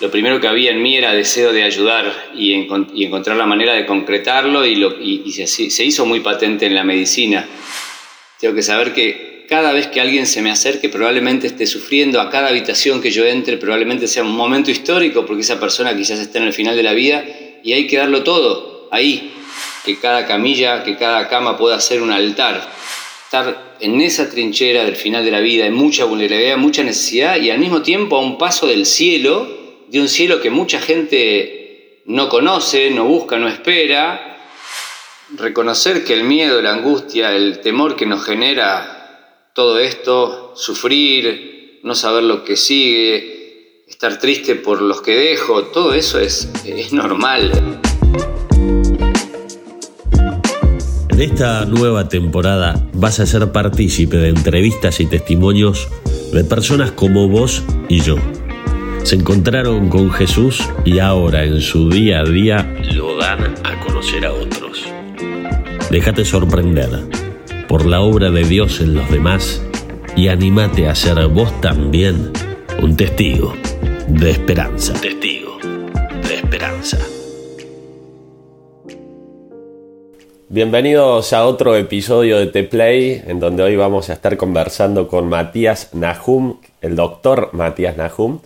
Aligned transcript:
lo 0.00 0.10
primero 0.10 0.40
que 0.40 0.48
había 0.48 0.70
en 0.70 0.82
mí 0.82 0.96
era 0.96 1.12
deseo 1.12 1.52
de 1.52 1.62
ayudar 1.62 2.30
y, 2.34 2.54
encontrar 2.54 3.36
la 3.36 3.44
manera 3.44 3.74
de 3.74 3.84
concretarlo 3.84 4.66
y, 4.66 5.30
se, 5.46 5.84
hizo 5.84 6.06
muy 6.06 6.20
patente 6.20 6.66
en 6.66 6.74
la 6.74 6.84
medicina. 6.84 7.46
Tengo 8.40 8.54
que 8.54 8.62
saber 8.62 8.94
que 8.94 9.44
cada 9.46 9.72
vez 9.72 9.88
que 9.88 10.00
alguien 10.00 10.26
se 10.26 10.40
me 10.40 10.50
acerque 10.50 10.88
probablemente 10.88 11.48
esté 11.48 11.66
sufriendo, 11.66 12.20
a 12.20 12.30
cada 12.30 12.48
habitación 12.48 13.02
que 13.02 13.10
yo 13.10 13.26
entre 13.26 13.58
probablemente 13.58 14.06
sea 14.06 14.22
un 14.22 14.34
momento 14.34 14.70
histórico 14.70 15.26
porque 15.26 15.42
esa 15.42 15.60
persona 15.60 15.94
quizás 15.94 16.18
está 16.18 16.38
en 16.38 16.44
el 16.44 16.54
final 16.54 16.76
de 16.76 16.82
la 16.82 16.94
vida 16.94 17.22
y 17.62 17.74
hay 17.74 17.86
que 17.86 17.98
darlo 17.98 18.22
todo 18.24 18.88
ahí, 18.90 19.32
que 19.84 19.98
cada 19.98 20.24
camilla, 20.24 20.82
que 20.82 20.96
cada 20.96 21.28
cama 21.28 21.58
pueda 21.58 21.78
ser 21.78 22.00
un 22.00 22.10
altar. 22.10 22.72
Estar 23.24 23.76
en 23.80 24.00
esa 24.00 24.30
trinchera 24.30 24.84
del 24.84 24.96
final 24.96 25.26
de 25.26 25.30
la 25.30 25.40
vida, 25.40 25.64
hay 25.64 25.70
mucha 25.70 26.06
vulnerabilidad, 26.06 26.56
mucha 26.56 26.82
necesidad 26.82 27.36
y 27.36 27.50
al 27.50 27.58
mismo 27.58 27.82
tiempo 27.82 28.16
a 28.16 28.20
un 28.20 28.38
paso 28.38 28.66
del 28.66 28.86
cielo 28.86 29.59
de 29.90 30.00
un 30.00 30.08
cielo 30.08 30.40
que 30.40 30.50
mucha 30.50 30.80
gente 30.80 32.02
no 32.06 32.28
conoce, 32.28 32.90
no 32.90 33.04
busca, 33.04 33.38
no 33.38 33.48
espera. 33.48 34.38
Reconocer 35.36 36.04
que 36.04 36.14
el 36.14 36.24
miedo, 36.24 36.62
la 36.62 36.74
angustia, 36.74 37.34
el 37.34 37.60
temor 37.60 37.96
que 37.96 38.06
nos 38.06 38.24
genera 38.24 39.50
todo 39.52 39.78
esto, 39.78 40.52
sufrir, 40.56 41.80
no 41.82 41.94
saber 41.94 42.22
lo 42.22 42.44
que 42.44 42.56
sigue, 42.56 43.84
estar 43.88 44.18
triste 44.18 44.54
por 44.54 44.80
los 44.80 45.02
que 45.02 45.16
dejo, 45.16 45.64
todo 45.64 45.92
eso 45.94 46.20
es, 46.20 46.48
es 46.64 46.92
normal. 46.92 47.80
En 51.10 51.20
esta 51.20 51.64
nueva 51.64 52.08
temporada 52.08 52.88
vas 52.94 53.20
a 53.20 53.26
ser 53.26 53.50
partícipe 53.52 54.16
de 54.16 54.28
entrevistas 54.28 55.00
y 55.00 55.06
testimonios 55.06 55.88
de 56.32 56.44
personas 56.44 56.92
como 56.92 57.28
vos 57.28 57.62
y 57.88 58.00
yo 58.00 58.16
se 59.02 59.16
encontraron 59.16 59.88
con 59.88 60.10
Jesús 60.10 60.68
y 60.84 60.98
ahora 60.98 61.44
en 61.44 61.60
su 61.60 61.90
día 61.90 62.20
a 62.20 62.24
día 62.24 62.76
lo 62.94 63.16
dan 63.16 63.54
a 63.64 63.80
conocer 63.80 64.26
a 64.26 64.32
otros. 64.32 64.84
Déjate 65.90 66.24
sorprender 66.24 66.90
por 67.68 67.86
la 67.86 68.00
obra 68.00 68.30
de 68.30 68.44
Dios 68.44 68.80
en 68.80 68.94
los 68.94 69.10
demás 69.10 69.62
y 70.16 70.28
anímate 70.28 70.88
a 70.88 70.94
ser 70.94 71.26
vos 71.28 71.60
también 71.60 72.32
un 72.82 72.96
testigo 72.96 73.54
de 74.08 74.30
esperanza. 74.30 74.92
Testigo 74.94 75.58
de 76.28 76.34
esperanza. 76.34 76.98
Bienvenidos 80.48 81.32
a 81.32 81.46
otro 81.46 81.76
episodio 81.76 82.38
de 82.38 82.48
The 82.48 82.64
Play, 82.64 83.22
en 83.26 83.38
donde 83.38 83.62
hoy 83.62 83.76
vamos 83.76 84.10
a 84.10 84.14
estar 84.14 84.36
conversando 84.36 85.06
con 85.06 85.28
Matías 85.28 85.94
Nahum, 85.94 86.56
el 86.80 86.96
doctor 86.96 87.50
Matías 87.52 87.96
Nahum, 87.96 88.40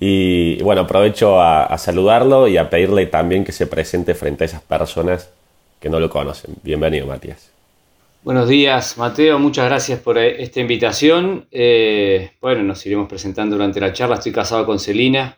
y 0.00 0.62
bueno, 0.62 0.82
aprovecho 0.82 1.40
a, 1.40 1.76
saludarlo 1.76 2.46
y 2.46 2.56
a 2.56 2.70
pedirle 2.70 3.06
también 3.06 3.44
que 3.44 3.50
se 3.50 3.66
presente 3.66 4.14
frente 4.14 4.44
a 4.44 4.46
esas 4.46 4.62
personas 4.62 5.30
que 5.80 5.88
no 5.88 5.98
lo 5.98 6.08
conocen. 6.08 6.54
Bienvenido, 6.62 7.06
Matías. 7.06 7.50
Buenos 8.22 8.48
días, 8.48 8.96
Mateo. 8.96 9.40
Muchas 9.40 9.66
gracias 9.66 9.98
por 9.98 10.18
eh, 10.18 10.40
esta 10.42 10.60
invitación. 10.60 11.46
Eh, 11.50 12.32
bueno, 12.40 12.62
nos 12.62 12.84
iremos 12.86 13.08
presentando 13.08 13.56
durante 13.56 13.80
la 13.80 13.92
charla. 13.92 14.16
Estoy 14.16 14.32
casado 14.32 14.66
con 14.66 14.78
Celina. 14.78 15.36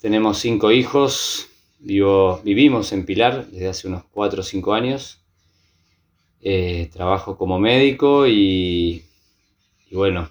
Tenemos 0.00 0.38
cinco 0.38 0.72
hijos. 0.72 1.48
vivimos 1.78 2.92
en 2.92 3.06
Pilar 3.06 3.46
desde 3.46 3.68
hace 3.68 3.86
unos 3.86 4.02
cuatro 4.10 4.40
o 4.40 4.44
cinco 4.44 4.72
años. 4.72 5.20
Eh, 6.42 6.90
trabajo 6.92 7.36
como 7.36 7.58
médico 7.60 8.26
y, 8.26 9.04
y 9.90 9.94
bueno, 9.94 10.30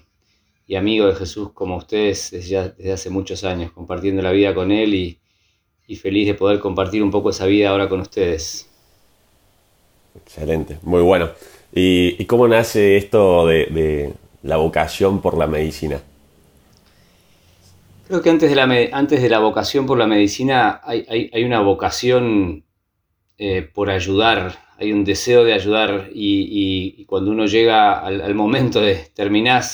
y 0.70 0.76
amigo 0.76 1.08
de 1.08 1.16
Jesús 1.16 1.50
como 1.52 1.76
ustedes 1.76 2.30
desde, 2.30 2.92
hace 2.92 3.10
muchos 3.10 3.42
años, 3.42 3.72
compartiendo 3.72 4.22
la 4.22 4.30
vida 4.30 4.54
con 4.54 4.70
Él 4.70 4.94
y, 4.94 5.16
feliz 5.96 6.28
de 6.28 6.34
poder 6.34 6.60
compartir 6.60 7.02
un 7.02 7.10
poco 7.10 7.30
esa 7.30 7.44
vida 7.46 7.70
ahora 7.70 7.88
con 7.88 8.00
ustedes. 8.00 8.70
Excelente, 10.14 10.78
muy 10.82 11.02
bueno. 11.02 11.30
¿Y, 11.74 12.24
cómo 12.26 12.46
nace 12.46 12.96
esto 12.96 13.48
de, 13.48 14.12
la 14.44 14.58
vocación 14.58 15.20
por 15.20 15.36
la 15.36 15.48
medicina? 15.48 16.00
Creo 18.06 18.22
que 18.22 18.30
antes 18.30 18.48
de 18.48 18.54
la, 18.54 18.68
antes 18.92 19.20
de 19.20 19.28
la 19.28 19.40
vocación 19.40 19.86
por 19.86 19.98
la 19.98 20.06
medicina 20.06 20.80
hay, 20.84 21.42
una 21.44 21.62
vocación 21.62 22.62
eh, 23.38 23.62
por 23.62 23.90
ayudar, 23.90 24.56
hay 24.78 24.92
un 24.92 25.02
deseo 25.02 25.42
de 25.42 25.52
ayudar 25.52 26.10
y, 26.14 27.04
cuando 27.06 27.32
uno 27.32 27.46
llega 27.46 27.98
al, 27.98 28.20
al 28.20 28.36
momento 28.36 28.80
de 28.80 28.94
terminar 29.12 29.64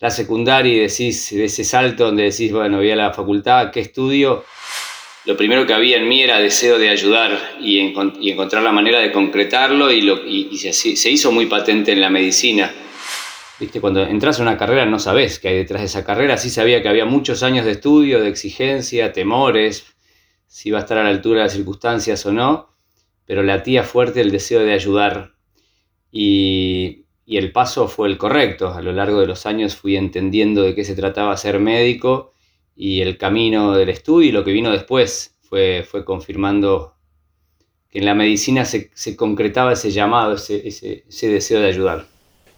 la 0.00 0.10
secundaria 0.10 0.72
y 0.72 0.78
decís, 0.80 1.32
ese 1.32 1.64
salto 1.64 2.06
donde 2.06 2.24
decís, 2.24 2.52
bueno, 2.52 2.78
voy 2.78 2.90
a 2.90 2.96
la 2.96 3.12
facultad, 3.12 3.70
¿qué 3.70 3.80
estudio? 3.80 4.44
Lo 5.24 5.36
primero 5.36 5.66
que 5.66 5.72
había 5.72 5.96
en 5.96 6.06
mí 6.06 6.22
era 6.22 6.38
deseo 6.38 6.78
de 6.78 6.90
ayudar 6.90 7.56
y, 7.60 7.78
encontrar 7.78 8.62
la 8.62 8.72
manera 8.72 8.98
de 8.98 9.10
concretarlo 9.10 9.90
y, 9.90 10.02
lo, 10.02 10.20
se, 10.72 11.10
hizo 11.10 11.32
muy 11.32 11.46
patente 11.46 11.92
en 11.92 12.00
la 12.00 12.10
medicina. 12.10 12.70
¿Viste? 13.58 13.80
Cuando 13.80 14.02
entras 14.02 14.38
a 14.38 14.42
una 14.42 14.58
carrera 14.58 14.84
no 14.84 14.98
sabes 14.98 15.38
qué 15.38 15.48
hay 15.48 15.56
detrás 15.56 15.80
de 15.80 15.86
esa 15.86 16.04
carrera, 16.04 16.36
sí 16.36 16.50
sabía 16.50 16.82
que 16.82 16.88
había 16.88 17.06
muchos 17.06 17.42
años 17.42 17.64
de 17.64 17.72
estudio, 17.72 18.20
de 18.20 18.28
exigencia, 18.28 19.12
temores, 19.12 19.86
si 20.46 20.68
iba 20.68 20.78
a 20.78 20.82
estar 20.82 20.98
a 20.98 21.04
la 21.04 21.10
altura 21.10 21.38
de 21.38 21.44
las 21.44 21.52
circunstancias 21.54 22.26
o 22.26 22.32
no, 22.32 22.74
pero 23.24 23.42
latía 23.42 23.84
fuerte 23.84 24.20
el 24.20 24.30
deseo 24.30 24.60
de 24.60 24.74
ayudar. 24.74 25.34
Y, 26.10 27.03
y 27.26 27.38
el 27.38 27.52
paso 27.52 27.88
fue 27.88 28.08
el 28.08 28.18
correcto. 28.18 28.68
A 28.68 28.82
lo 28.82 28.92
largo 28.92 29.20
de 29.20 29.26
los 29.26 29.46
años 29.46 29.76
fui 29.76 29.96
entendiendo 29.96 30.62
de 30.62 30.74
qué 30.74 30.84
se 30.84 30.94
trataba 30.94 31.36
ser 31.36 31.58
médico 31.58 32.32
y 32.76 33.00
el 33.00 33.16
camino 33.16 33.72
del 33.72 33.88
estudio 33.88 34.28
y 34.28 34.32
lo 34.32 34.44
que 34.44 34.52
vino 34.52 34.70
después 34.70 35.34
fue, 35.42 35.84
fue 35.88 36.04
confirmando 36.04 36.94
que 37.90 38.00
en 38.00 38.06
la 38.06 38.14
medicina 38.14 38.64
se, 38.64 38.90
concretaba 39.16 39.72
ese 39.72 39.90
llamado, 39.90 40.34
ese, 40.34 40.66
ese, 40.66 41.28
deseo 41.28 41.60
de 41.60 41.68
ayudar. 41.68 42.06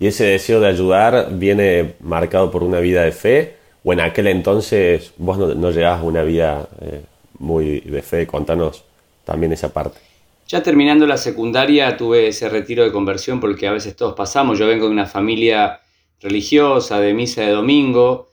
¿Y 0.00 0.06
ese 0.06 0.24
deseo 0.24 0.60
de 0.60 0.68
ayudar 0.68 1.28
viene 1.32 1.94
marcado 2.00 2.50
por 2.50 2.62
una 2.62 2.80
vida 2.80 3.04
de 3.04 3.12
fe? 3.12 3.56
¿O 3.84 3.92
en 3.92 4.00
aquel 4.00 4.26
entonces 4.26 5.12
vos 5.16 5.38
no, 5.38 5.54
no 5.54 5.70
llegabas 5.70 6.00
a 6.00 6.04
una 6.04 6.22
vida 6.22 6.68
eh, 6.80 7.02
muy 7.38 7.80
de 7.80 8.02
fe? 8.02 8.26
Contanos 8.26 8.84
también 9.24 9.52
esa 9.52 9.72
parte. 9.72 9.98
Ya 10.48 10.62
terminando 10.62 11.06
la 11.08 11.16
secundaria 11.16 11.96
tuve 11.96 12.28
ese 12.28 12.48
retiro 12.48 12.84
de 12.84 12.92
conversión 12.92 13.40
porque 13.40 13.66
a 13.66 13.72
veces 13.72 13.96
todos 13.96 14.14
pasamos. 14.14 14.58
Yo 14.58 14.68
vengo 14.68 14.86
de 14.86 14.92
una 14.92 15.06
familia 15.06 15.80
religiosa, 16.20 17.00
de 17.00 17.14
misa 17.14 17.42
de 17.42 17.50
domingo, 17.50 18.30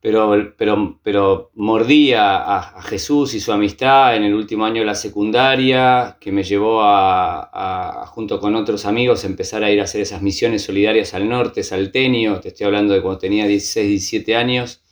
pero, 0.00 0.54
pero, 0.56 0.98
pero 1.04 1.50
mordí 1.54 2.12
a, 2.14 2.82
Jesús 2.82 3.34
y 3.34 3.40
su 3.40 3.52
amistad 3.52 4.16
en 4.16 4.24
el 4.24 4.34
último 4.34 4.64
año 4.64 4.80
de 4.80 4.86
la 4.86 4.94
secundaria, 4.96 6.16
que 6.20 6.32
me 6.32 6.42
llevó 6.42 6.80
a, 6.82 8.04
junto 8.08 8.40
con 8.40 8.56
otros 8.56 8.84
amigos, 8.84 9.24
empezar 9.24 9.62
a 9.62 9.70
ir 9.70 9.80
a 9.80 9.84
hacer 9.84 10.00
esas 10.00 10.22
misiones 10.22 10.62
solidarias 10.62 11.14
al 11.14 11.28
norte, 11.28 11.62
Saltenio, 11.62 12.40
te 12.40 12.48
estoy 12.48 12.66
hablando 12.66 12.94
de 12.94 13.02
cuando 13.02 13.18
tenía 13.18 13.46
16, 13.46 13.88
17 13.88 14.34
años, 14.34 14.82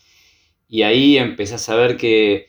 y 0.68 0.82
ahí 0.82 1.16
empecé 1.16 1.54
a 1.54 1.58
saber 1.58 1.96
que 1.96 2.48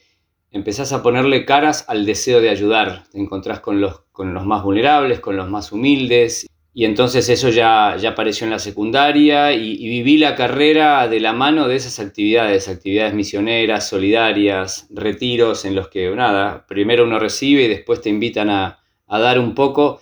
empezás 0.51 0.93
a 0.93 1.03
ponerle 1.03 1.45
caras 1.45 1.85
al 1.87 2.05
deseo 2.05 2.41
de 2.41 2.49
ayudar, 2.49 3.03
te 3.11 3.19
encontrás 3.19 3.59
con 3.59 3.81
los, 3.81 4.01
con 4.11 4.33
los 4.33 4.45
más 4.45 4.63
vulnerables, 4.63 5.19
con 5.19 5.37
los 5.37 5.49
más 5.49 5.71
humildes, 5.71 6.47
y 6.73 6.85
entonces 6.85 7.27
eso 7.29 7.49
ya, 7.49 7.97
ya 7.97 8.11
apareció 8.11 8.45
en 8.45 8.51
la 8.51 8.59
secundaria 8.59 9.51
y, 9.53 9.77
viví 9.77 10.17
la 10.17 10.35
carrera 10.35 11.07
de 11.07 11.19
la 11.19 11.33
mano 11.33 11.67
de 11.67 11.75
esas 11.75 11.99
actividades, 11.99 12.67
actividades 12.67 13.13
misioneras, 13.13 13.89
solidarias, 13.89 14.87
retiros 14.91 15.65
en 15.65 15.75
los 15.75 15.89
que, 15.89 16.09
nada, 16.11 16.65
primero 16.67 17.03
uno 17.03 17.19
recibe 17.19 17.63
y 17.63 17.67
después 17.67 18.01
te 18.01 18.09
invitan 18.09 18.49
a, 18.49 18.79
dar 19.07 19.39
un 19.39 19.55
poco. 19.55 20.01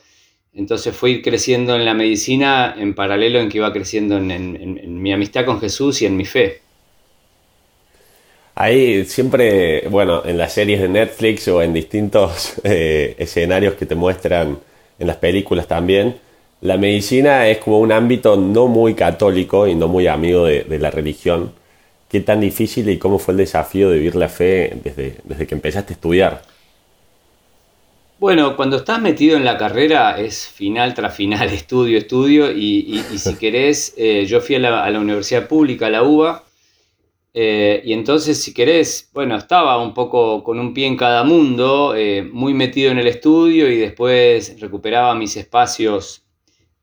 Entonces 0.53 0.95
fue 0.95 1.11
ir 1.11 1.21
creciendo 1.21 1.75
en 1.75 1.85
la 1.85 1.93
medicina 1.93 2.75
en 2.77 2.93
paralelo 2.93 3.39
en 3.39 3.49
que 3.49 3.57
iba 3.57 3.71
creciendo 3.71 4.17
en 4.17 5.01
mi 5.01 5.13
amistad 5.13 5.45
con 5.45 5.59
Jesús 5.59 6.01
y 6.01 6.05
en 6.05 6.17
mi 6.17 6.25
fe. 6.25 6.61
Ahí 8.59 9.05
siempre, 9.05 9.87
bueno, 9.87 10.23
en 10.25 10.35
las 10.35 10.53
series 10.53 10.81
de 10.81 10.89
Netflix 10.89 11.47
o 11.47 11.61
en 11.61 11.73
distintos 11.73 12.55
eh, 12.63 13.15
escenarios 13.19 13.75
que 13.75 13.85
te 13.85 13.93
muestran 13.93 14.57
en 14.97 15.07
las 15.07 15.17
películas 15.17 15.67
también, 15.67 16.15
la 16.61 16.75
medicina 16.77 17.47
es 17.47 17.59
como 17.59 17.79
un 17.79 17.91
ámbito 17.91 18.35
no 18.35 18.65
muy 18.65 18.95
católico 18.95 19.67
y 19.67 19.75
no 19.75 19.87
muy 19.87 20.07
amigo 20.07 20.45
de, 20.45 20.79
la 20.79 20.89
religión. 20.89 21.51
¿Qué 22.09 22.21
tan 22.21 22.39
difícil 22.39 22.89
y 22.89 22.97
cómo 22.97 23.19
fue 23.19 23.33
el 23.33 23.37
desafío 23.37 23.91
de 23.91 23.97
vivir 23.99 24.15
la 24.15 24.27
fe 24.27 24.75
desde, 24.83 25.17
desde 25.23 25.45
que 25.45 25.53
empezaste 25.53 25.93
a 25.93 25.95
estudiar? 25.95 26.41
Bueno, 28.17 28.55
cuando 28.55 28.77
estás 28.77 28.99
metido 28.99 29.37
en 29.37 29.45
la 29.45 29.59
carrera 29.59 30.19
es 30.19 30.47
final 30.47 30.95
tras 30.95 31.15
final, 31.15 31.47
estudio, 31.53 31.99
estudio, 31.99 32.51
y, 32.51 33.03
si 33.17 33.35
querés, 33.35 33.93
eh, 33.97 34.25
yo 34.25 34.41
fui 34.41 34.55
a 34.55 34.59
la, 34.59 34.83
a 34.83 34.89
la, 34.89 34.99
universidad 34.99 35.47
pública, 35.47 35.85
a 35.85 35.89
la 35.91 36.01
UBA, 36.01 36.46
eh, 37.33 37.81
y 37.85 37.93
entonces, 37.93 38.41
si 38.41 38.53
querés, 38.53 39.09
bueno, 39.13 39.35
estaba 39.35 39.81
un 39.81 39.93
poco 39.93 40.43
con 40.43 40.59
un 40.59 40.73
pie 40.73 40.87
en 40.87 40.97
cada 40.97 41.23
mundo, 41.23 41.93
eh, 41.95 42.23
muy 42.23 42.53
metido 42.53 42.91
en 42.91 42.99
el 42.99 43.07
estudio 43.07 43.71
y 43.71 43.77
después 43.77 44.59
recuperaba 44.59 45.13
mis 45.15 45.37
espacios 45.37 46.27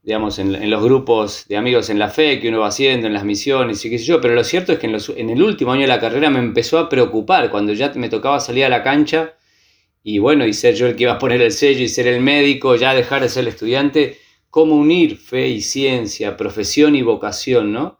digamos, 0.05 0.39
en, 0.39 0.71
los 0.71 0.83
grupos 0.83 1.49
de 1.49 1.57
amigos 1.57 1.89
en 1.89 1.99
la 1.99 2.11
fe 2.11 2.39
que 2.39 2.51
uno 2.51 2.61
va 2.61 2.69
haciendo, 2.69 3.07
en 3.07 3.15
las 3.15 3.25
misiones 3.25 3.83
y 3.85 3.91
qué 3.91 3.99
sé 3.99 4.05
yo, 4.05 4.21
pero 4.21 4.35
lo 4.35 4.45
cierto 4.45 4.73
es 4.73 4.79
que 4.79 4.87
en, 4.87 5.31
el 5.31 5.43
último 5.43 5.73
año 5.73 5.83
de 5.83 5.89
la 5.89 5.99
carrera 5.99 6.29
me 6.29 6.41
empezó 6.41 6.79
a 6.79 6.91
preocupar 6.91 7.51
cuando 7.51 7.73
ya 7.73 7.91
me 7.95 8.11
tocaba 8.11 8.39
salir 8.39 8.67
a 8.67 8.69
la 8.69 8.83
cancha 8.83 9.35
y 10.03 10.19
bueno, 10.19 10.47
y 10.47 10.53
ser 10.53 10.75
yo 10.75 10.87
el 10.87 10.97
que 10.97 11.05
iba 11.05 11.15
a 11.15 11.19
poner 11.19 11.41
el 11.41 11.53
sello 11.53 11.83
y 11.83 11.89
ser 11.89 12.07
el 12.07 12.21
médico, 12.21 12.77
ya 12.77 12.95
dejar 12.95 13.23
de 13.23 13.31
ser 13.31 13.43
el 13.43 13.49
estudiante, 13.49 14.19
cómo 14.51 14.77
unir 14.77 15.17
fe 15.17 15.49
y 15.49 15.63
ciencia, 15.63 16.37
profesión 16.37 16.95
y 16.97 17.03
vocación, 17.03 17.73
¿no? 17.73 17.99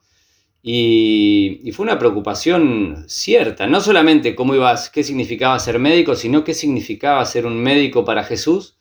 Y, 0.67 1.71
fue 1.73 1.85
una 1.85 1.99
preocupación 1.99 3.05
cierta, 3.07 3.67
no 3.67 3.83
solamente 3.83 4.35
cómo 4.35 4.55
ibas, 4.55 4.89
qué 4.89 5.03
significaba 5.05 5.59
ser 5.59 5.79
médico, 5.79 6.15
sino 6.15 6.43
qué 6.43 6.55
significaba 6.55 7.23
ser 7.27 7.45
un 7.45 7.63
médico 7.63 8.07
para 8.07 8.25
Jesús 8.25 8.79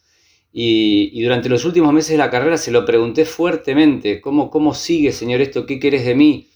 y, 0.54 1.22
durante 1.22 1.50
los 1.50 1.66
últimos 1.66 1.92
meses 1.92 2.12
de 2.12 2.20
la 2.20 2.30
carrera 2.30 2.58
se 2.58 2.72
lo 2.72 2.86
pregunté 2.86 3.26
fuertemente, 3.26 4.22
¿cómo, 4.22 4.50
cómo 4.50 4.74
sigue, 4.74 5.12
Señor, 5.12 5.42
esto? 5.42 5.66
¿Qué 5.66 5.78
querés 5.78 6.06
de 6.06 6.16
mí? 6.16 6.48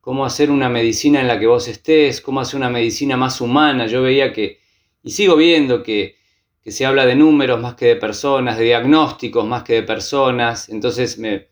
¿Cómo 0.00 0.24
hacer 0.24 0.50
una 0.50 0.68
medicina 0.68 1.20
en 1.20 1.28
la 1.28 1.38
que 1.38 1.46
vos 1.46 1.68
estés? 1.68 2.20
¿Cómo 2.20 2.40
hacer 2.40 2.56
una 2.56 2.70
medicina 2.70 3.16
más 3.16 3.40
humana? 3.40 3.86
Yo 3.86 4.02
veía 4.02 4.32
que, 4.32 4.58
y 5.04 5.10
sigo 5.12 5.36
viendo 5.36 5.84
que, 5.84 6.16
se 6.66 6.84
habla 6.84 7.06
de 7.06 7.14
números 7.14 7.60
más 7.60 7.76
que 7.76 7.86
de 7.86 7.96
personas, 7.96 8.58
de 8.58 8.64
diagnósticos 8.64 9.46
más 9.46 9.62
que 9.62 9.74
de 9.74 9.82
personas. 9.84 10.68
Entonces, 10.68 11.18
me, 11.18 11.48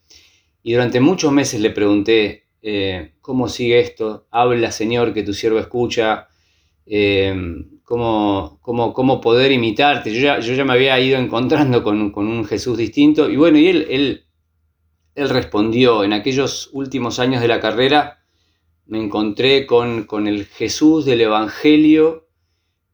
y 0.65 0.73
durante 0.73 0.99
muchos 0.99 1.31
meses 1.33 1.61
le 1.61 1.71
pregunté, 1.71 2.44
eh, 2.67 3.13
¿cómo 3.21 3.47
sigue 3.49 3.79
esto? 3.79 4.27
Habla, 4.31 4.73
Señor, 4.73 5.13
que 5.13 5.23
tu 5.23 5.35
siervo 5.35 5.59
escucha. 5.59 6.29
Eh, 6.87 7.35
cómo, 7.85 8.59
cómo, 8.63 9.21
poder 9.21 9.53
imitarte. 9.53 10.13
Yo 10.15 10.21
ya, 10.21 10.41
yo 10.41 10.55
ya, 10.55 10.65
me 10.65 10.73
había 10.73 10.99
ido 10.99 11.19
encontrando 11.19 11.85
con, 11.85 12.13
un 12.17 12.45
Jesús 12.47 12.79
distinto 12.79 13.29
y 13.29 13.37
bueno, 13.37 13.59
y 13.59 13.69
él, 13.69 13.87
él, 13.91 14.25
él, 15.15 15.29
respondió, 15.29 16.05
en 16.05 16.15
aquellos 16.15 16.71
últimos 16.73 17.19
años 17.19 17.43
de 17.43 17.49
la 17.49 17.61
carrera 17.61 18.25
me 18.87 18.99
encontré 18.99 19.67
con, 19.67 20.05
con 20.05 20.27
el 20.27 20.47
Jesús 20.47 21.05
del 21.05 21.21
Evangelio 21.21 22.25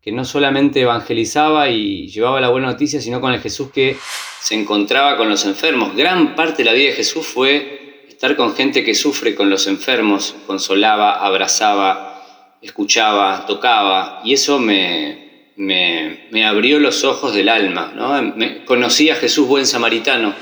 que 0.00 0.10
no 0.10 0.24
solamente 0.24 0.80
evangelizaba 0.80 1.68
y 1.68 2.08
llevaba 2.08 2.40
la 2.40 2.48
buena 2.48 2.68
noticia, 2.68 3.00
sino 3.00 3.20
con 3.20 3.32
el 3.32 3.40
Jesús 3.40 3.70
que 3.70 3.96
se 4.40 4.54
encontraba 4.54 5.16
con 5.16 5.28
los 5.28 5.44
enfermos. 5.44 5.94
Gran 5.94 6.34
parte 6.34 6.58
de 6.58 6.64
la 6.64 6.72
vida 6.72 6.88
de 6.88 6.96
Jesús 6.96 7.26
fue 7.26 7.79
estar 8.20 8.36
con 8.36 8.54
gente 8.54 8.84
que 8.84 8.94
sufre 8.94 9.34
con 9.34 9.48
los 9.48 9.66
enfermos, 9.66 10.36
consolaba, 10.46 11.24
abrazaba, 11.24 12.22
escuchaba, 12.60 13.46
tocaba, 13.46 14.20
y 14.22 14.34
eso 14.34 14.58
me, 14.58 15.54
me, 15.56 16.44
abrió 16.44 16.78
los 16.80 17.02
ojos 17.02 17.32
del 17.32 17.48
alma. 17.48 17.94
¿no? 17.96 18.34
conocí 18.66 19.08
a 19.08 19.14
Jesús 19.14 19.48
buen 19.48 19.64
samaritano 19.64 20.34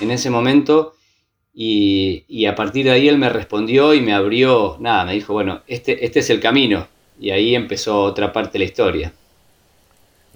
en 0.00 0.10
ese 0.10 0.28
momento 0.28 0.96
y, 1.54 2.44
a 2.44 2.54
partir 2.54 2.84
de 2.84 2.90
ahí 2.90 3.08
él 3.08 3.16
me 3.16 3.30
respondió 3.30 3.94
y 3.94 4.02
me 4.02 4.12
abrió, 4.12 4.76
nada, 4.78 5.06
me 5.06 5.14
dijo, 5.14 5.32
bueno, 5.32 5.62
este, 5.66 6.04
este 6.04 6.20
es 6.20 6.28
el 6.28 6.40
camino. 6.40 6.88
Y 7.18 7.30
ahí 7.30 7.54
empezó 7.54 8.02
otra 8.02 8.34
parte 8.34 8.52
de 8.52 8.58
la 8.58 8.64
historia. 8.66 9.12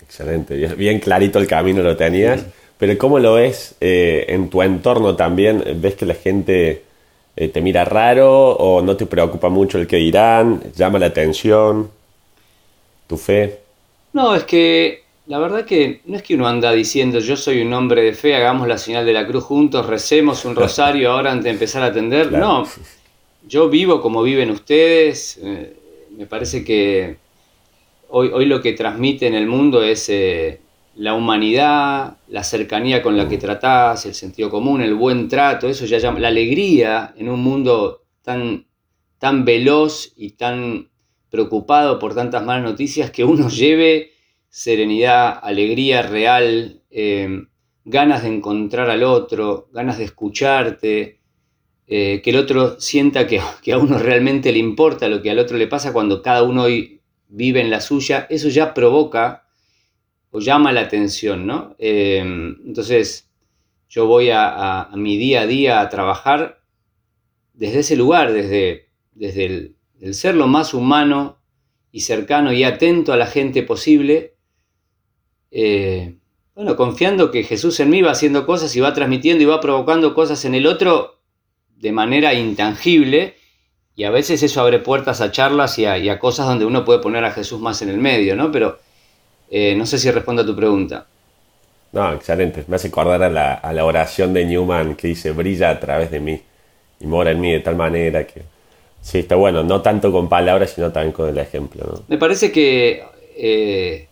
Excelente, 0.00 0.56
bien 0.74 1.00
clarito 1.00 1.38
el 1.38 1.46
camino 1.46 1.82
lo 1.82 1.98
tenías. 1.98 2.46
Pero 2.78 2.96
¿cómo 2.96 3.18
lo 3.18 3.34
ves 3.34 3.74
eh, 3.80 4.26
en 4.28 4.50
tu 4.50 4.62
entorno 4.62 5.16
también? 5.16 5.64
¿Ves 5.80 5.94
que 5.94 6.06
la 6.06 6.14
gente 6.14 6.82
eh, 7.40 7.46
te 7.46 7.60
mira 7.60 7.84
raro 7.84 8.50
o 8.50 8.82
no 8.82 8.96
te 8.96 9.06
preocupa 9.06 9.48
mucho 9.48 9.78
el 9.78 9.86
que 9.86 9.94
dirán, 9.94 10.60
llama 10.74 10.98
la 10.98 11.06
atención, 11.06 11.88
tu 13.06 13.16
fe. 13.16 13.60
No, 14.12 14.34
es 14.34 14.42
que 14.42 15.04
la 15.28 15.38
verdad 15.38 15.64
que 15.64 16.00
no 16.06 16.16
es 16.16 16.24
que 16.24 16.34
uno 16.34 16.48
anda 16.48 16.72
diciendo 16.72 17.20
yo 17.20 17.36
soy 17.36 17.62
un 17.62 17.72
hombre 17.72 18.02
de 18.02 18.12
fe, 18.12 18.34
hagamos 18.34 18.66
la 18.66 18.76
señal 18.76 19.06
de 19.06 19.12
la 19.12 19.24
cruz 19.24 19.44
juntos, 19.44 19.86
recemos 19.86 20.44
un 20.46 20.56
rosario 20.56 21.12
ahora 21.12 21.30
antes 21.30 21.44
de 21.44 21.50
empezar 21.50 21.84
a 21.84 21.86
atender. 21.86 22.32
No, 22.32 22.66
yo 23.46 23.68
vivo 23.68 24.00
como 24.00 24.24
viven 24.24 24.50
ustedes. 24.50 25.38
Eh, 25.40 25.76
me 26.16 26.26
parece 26.26 26.64
que 26.64 27.18
hoy, 28.08 28.30
hoy 28.34 28.46
lo 28.46 28.60
que 28.60 28.72
transmite 28.72 29.28
en 29.28 29.34
el 29.34 29.46
mundo 29.46 29.84
es 29.84 30.10
la 30.98 31.14
humanidad, 31.14 32.16
la 32.26 32.42
cercanía 32.42 33.02
con 33.02 33.16
la 33.16 33.28
que 33.28 33.38
tratás, 33.38 34.04
el 34.04 34.14
sentido 34.14 34.50
común, 34.50 34.80
el 34.80 34.94
buen 34.94 35.28
trato, 35.28 35.68
eso 35.68 35.86
ya 35.86 35.98
llama, 35.98 36.18
la 36.18 36.26
alegría 36.26 37.14
en 37.16 37.28
un 37.28 37.40
mundo 37.40 38.02
tan, 38.22 38.66
tan 39.18 39.44
veloz 39.44 40.12
y 40.16 40.30
tan 40.30 40.88
preocupado 41.30 42.00
por 42.00 42.16
tantas 42.16 42.44
malas 42.44 42.64
noticias, 42.64 43.12
que 43.12 43.22
uno 43.24 43.48
lleve 43.48 44.10
serenidad, 44.48 45.38
alegría 45.40 46.02
real, 46.02 46.82
eh, 46.90 47.44
ganas 47.84 48.24
de 48.24 48.34
encontrar 48.34 48.90
al 48.90 49.04
otro, 49.04 49.68
ganas 49.72 49.98
de 49.98 50.04
escucharte, 50.04 51.20
eh, 51.86 52.20
que 52.24 52.30
el 52.30 52.36
otro 52.36 52.80
sienta 52.80 53.28
que, 53.28 53.40
que, 53.62 53.72
a 53.72 53.78
uno 53.78 53.98
realmente 53.98 54.50
le 54.50 54.58
importa 54.58 55.06
lo 55.06 55.22
que 55.22 55.30
al 55.30 55.38
otro 55.38 55.58
le 55.58 55.68
pasa 55.68 55.92
cuando 55.92 56.22
cada 56.22 56.42
uno 56.42 56.64
hoy 56.64 57.02
vive 57.28 57.60
en 57.60 57.70
la 57.70 57.80
suya, 57.80 58.26
eso 58.28 58.48
ya 58.48 58.74
provoca 58.74 59.47
o 60.30 60.40
llama 60.40 60.72
la 60.72 60.82
atención, 60.82 61.46
¿no? 61.46 61.74
Eh, 61.78 62.18
entonces, 62.18 63.28
yo 63.88 64.06
voy 64.06 64.30
a, 64.30 64.90
mi 64.94 65.16
día 65.16 65.42
a 65.42 65.46
día 65.46 65.80
a 65.80 65.88
trabajar 65.88 66.60
desde 67.54 67.80
ese 67.80 67.96
lugar, 67.96 68.32
desde, 68.32 68.88
desde 69.12 69.44
el, 70.00 70.14
ser 70.14 70.34
lo 70.34 70.46
más 70.46 70.74
humano 70.74 71.38
y 71.90 72.00
cercano 72.00 72.52
y 72.52 72.62
atento 72.62 73.12
a 73.12 73.16
la 73.16 73.26
gente 73.26 73.62
posible, 73.62 74.36
eh, 75.50 76.18
bueno, 76.54 76.76
confiando 76.76 77.30
que 77.30 77.44
Jesús 77.44 77.80
en 77.80 77.90
mí 77.90 78.02
va 78.02 78.10
haciendo 78.10 78.44
cosas 78.44 78.74
y 78.76 78.80
va 78.80 78.92
transmitiendo 78.92 79.42
y 79.42 79.46
va 79.46 79.60
provocando 79.60 80.14
cosas 80.14 80.44
en 80.44 80.54
el 80.54 80.66
otro 80.66 81.20
de 81.76 81.92
manera 81.92 82.34
intangible, 82.34 83.36
y 83.94 84.04
a 84.04 84.10
veces 84.10 84.42
eso 84.42 84.60
abre 84.60 84.78
puertas 84.78 85.20
a 85.20 85.32
charlas 85.32 85.78
y 85.78 85.86
a, 85.86 85.98
y 85.98 86.08
a 86.08 86.18
cosas 86.20 86.46
donde 86.46 86.64
uno 86.64 86.84
puede 86.84 87.00
poner 87.00 87.24
a 87.24 87.32
Jesús 87.32 87.60
más 87.60 87.82
en 87.82 87.88
el 87.88 87.98
medio, 87.98 88.36
¿no? 88.36 88.52
Pero 88.52 88.78
eh, 89.50 89.74
no 89.74 89.86
sé 89.86 89.98
si 89.98 90.10
respondo 90.10 90.42
a 90.42 90.46
tu 90.46 90.54
pregunta. 90.54 91.06
No, 91.92 92.12
excelente. 92.12 92.64
Me 92.68 92.76
hace 92.76 92.88
acordar 92.88 93.22
a 93.22 93.30
la, 93.30 93.54
a 93.54 93.72
la, 93.72 93.84
oración 93.84 94.34
de 94.34 94.44
Newman 94.44 94.94
que 94.94 95.08
dice, 95.08 95.32
brilla 95.32 95.70
a 95.70 95.80
través 95.80 96.10
de 96.10 96.20
mí 96.20 96.40
y 97.00 97.06
mora 97.06 97.30
en 97.30 97.40
mí 97.40 97.52
de 97.52 97.60
tal 97.60 97.76
manera 97.76 98.26
que... 98.26 98.42
Sí, 99.00 99.20
está 99.20 99.36
bueno, 99.36 99.62
no 99.62 99.80
tanto 99.80 100.10
con 100.12 100.28
palabras, 100.28 100.72
sino 100.74 100.92
también 100.92 101.12
con 101.12 101.28
el 101.28 101.38
ejemplo. 101.38 102.02
Me 102.08 102.18
parece 102.18 102.50
que 102.50 103.02
eh, 103.36 104.08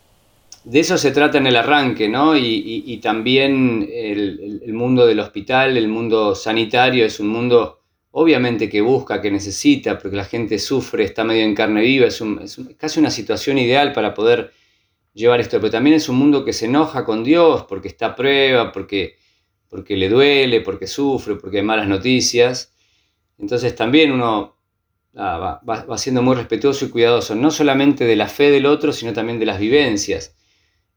de 0.64 0.80
eso 0.80 0.96
se 0.96 1.10
trata 1.10 1.38
en 1.38 1.46
el 1.46 1.56
arranque, 1.56 2.08
¿no? 2.08 2.36
Y, 2.36 2.98
también 3.02 3.88
el, 3.92 4.72
mundo 4.72 5.06
del 5.06 5.20
hospital, 5.20 5.76
el 5.76 5.88
mundo 5.88 6.34
sanitario, 6.34 7.04
es 7.04 7.20
un 7.20 7.28
mundo 7.28 7.80
obviamente 8.12 8.68
que 8.68 8.80
busca, 8.80 9.20
que 9.20 9.30
necesita, 9.30 9.98
porque 9.98 10.16
la 10.16 10.24
gente 10.24 10.58
sufre, 10.58 11.04
está 11.04 11.22
medio 11.22 11.44
en 11.44 11.54
carne 11.54 11.82
viva, 11.82 12.06
es, 12.06 12.20
es 12.42 12.58
casi 12.78 12.98
una 12.98 13.10
situación 13.10 13.58
ideal 13.58 13.92
para 13.92 14.14
poder 14.14 14.52
llevar 15.17 15.41
esto, 15.41 15.58
pero 15.61 15.70
también 15.70 15.96
es 15.96 16.08
un 16.08 16.17
mundo 16.17 16.44
que 16.44 16.53
se 16.53 16.67
enoja 16.67 17.05
con 17.05 17.25
Dios 17.25 17.65
porque 17.69 17.89
está 17.89 18.06
a 18.08 18.15
prueba, 18.15 18.70
porque, 18.70 19.17
porque 19.69 19.96
le 19.96 20.08
duele, 20.08 20.61
porque 20.61 20.87
sufre, 20.87 21.37
porque 21.37 21.58
hay 21.58 21.63
malas 21.65 21.89
noticias. 21.89 22.75
Entonces 23.39 23.75
también 23.75 24.13
uno 24.13 24.56
va, 25.17 25.61
va, 25.65 25.99
siendo 25.99 26.23
muy 26.23 26.37
respetuoso 26.37 26.85
y 26.85 26.91
cuidadoso, 26.91 27.35
no 27.35 27.51
solamente 27.51 28.05
de 28.05 28.17
la 28.17 28.29
fe 28.29 28.51
del 28.51 28.67
otro, 28.67 28.93
sino 28.93 29.15
también 29.15 29.39
de 29.39 29.46
las 29.46 29.58
vivencias. 29.58 30.37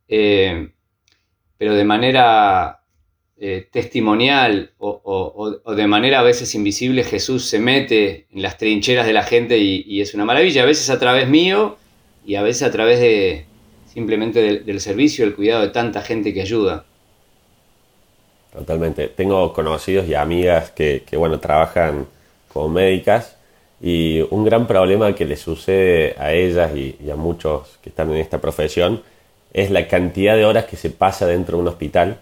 Eh, 0.10 0.74
pero 1.58 1.74
de 1.74 1.86
manera 1.86 2.82
eh, 3.38 3.70
testimonial 3.72 4.74
o, 4.80 5.62
de 5.76 5.88
manera 5.88 6.20
a 6.20 6.24
veces 6.24 6.56
invisible, 6.56 7.04
Jesús 7.06 7.46
se 7.46 7.60
mete 7.60 8.28
en 8.32 8.42
las 8.42 8.58
trincheras 8.58 9.06
de 9.06 9.14
la 9.14 9.24
gente 9.24 9.58
y 9.60 10.02
es 10.02 10.14
una 10.14 10.26
maravilla, 10.26 10.64
a 10.64 10.66
veces 10.66 10.90
a 10.90 11.00
través 11.00 11.30
mío 11.30 11.78
y 12.26 12.36
a 12.36 12.44
veces 12.44 12.64
a 12.64 12.72
través 12.72 13.00
de, 13.00 13.49
simplemente 14.00 14.62
del, 14.62 14.80
servicio, 14.80 15.26
el 15.26 15.36
cuidado 15.36 15.64
de 15.64 15.70
tanta 15.70 16.02
gente 16.02 16.34
que 16.34 16.42
ayuda. 16.42 16.86
Totalmente. 18.54 19.10
Tengo 19.10 19.52
conocidos 19.52 20.08
y 20.08 20.14
amigas 20.16 20.72
que, 20.72 21.04
que, 21.06 21.18
bueno, 21.18 21.38
trabajan 21.42 22.08
como 22.54 22.70
médicas 22.70 23.36
y 23.82 24.22
un 24.30 24.46
gran 24.46 24.68
problema 24.68 25.14
que 25.14 25.26
les 25.26 25.42
sucede 25.42 26.16
a 26.18 26.32
ellas 26.32 26.72
y, 26.74 27.10
a 27.12 27.18
muchos 27.18 27.78
que 27.82 27.90
están 27.90 28.10
en 28.12 28.18
esta 28.18 28.40
profesión 28.40 29.02
es 29.52 29.70
la 29.70 29.86
cantidad 29.88 30.36
de 30.38 30.46
horas 30.46 30.64
que 30.66 30.78
se 30.78 30.92
pasa 30.92 31.28
dentro 31.28 31.58
de 31.58 31.64
un 31.64 31.68
hospital. 31.68 32.20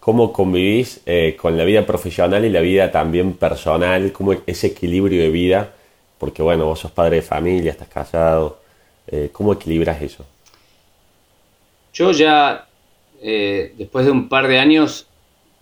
¿Cómo 0.00 0.32
convivís 0.32 1.00
eh, 1.06 1.36
con 1.40 1.56
la 1.56 1.64
vida 1.64 1.86
profesional 1.86 2.44
y 2.44 2.50
la 2.50 2.60
vida 2.60 2.90
también 2.90 3.34
personal? 3.34 4.10
¿Cómo 4.10 4.34
ese 4.46 4.66
equilibrio 4.66 5.22
de 5.22 5.30
vida? 5.30 5.74
Porque 6.18 6.42
bueno, 6.42 6.66
vos 6.66 6.80
sos 6.80 6.90
padre 6.90 7.16
de 7.16 7.22
familia, 7.22 7.70
estás 7.70 7.88
casado. 7.88 8.58
Eh, 9.06 9.30
¿Cómo 9.32 9.52
equilibras 9.52 10.02
eso? 10.02 10.24
Yo 11.94 12.10
ya, 12.12 12.68
eh, 13.22 13.72
después 13.78 14.04
de 14.04 14.12
un 14.12 14.28
par 14.28 14.48
de 14.48 14.58
años, 14.58 15.06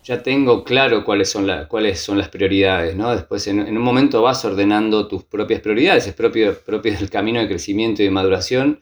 ya 0.02 0.22
tengo 0.22 0.64
claro 0.64 1.04
cuáles 1.04 1.30
son, 1.30 1.48
cuáles 1.68 2.00
son 2.00 2.18
las 2.18 2.28
prioridades, 2.28 2.96
¿no? 2.96 3.14
Después 3.14 3.46
en, 3.46 3.60
un 3.60 3.82
momento 3.82 4.22
vas 4.22 4.44
ordenando 4.44 5.06
tus 5.06 5.24
propias 5.24 5.60
prioridades, 5.60 6.06
es 6.08 6.14
propio, 6.14 6.58
propio 6.58 6.92
del 6.92 7.10
camino 7.10 7.40
de 7.40 7.48
crecimiento 7.48 8.02
y 8.02 8.06
de 8.06 8.10
maduración, 8.10 8.80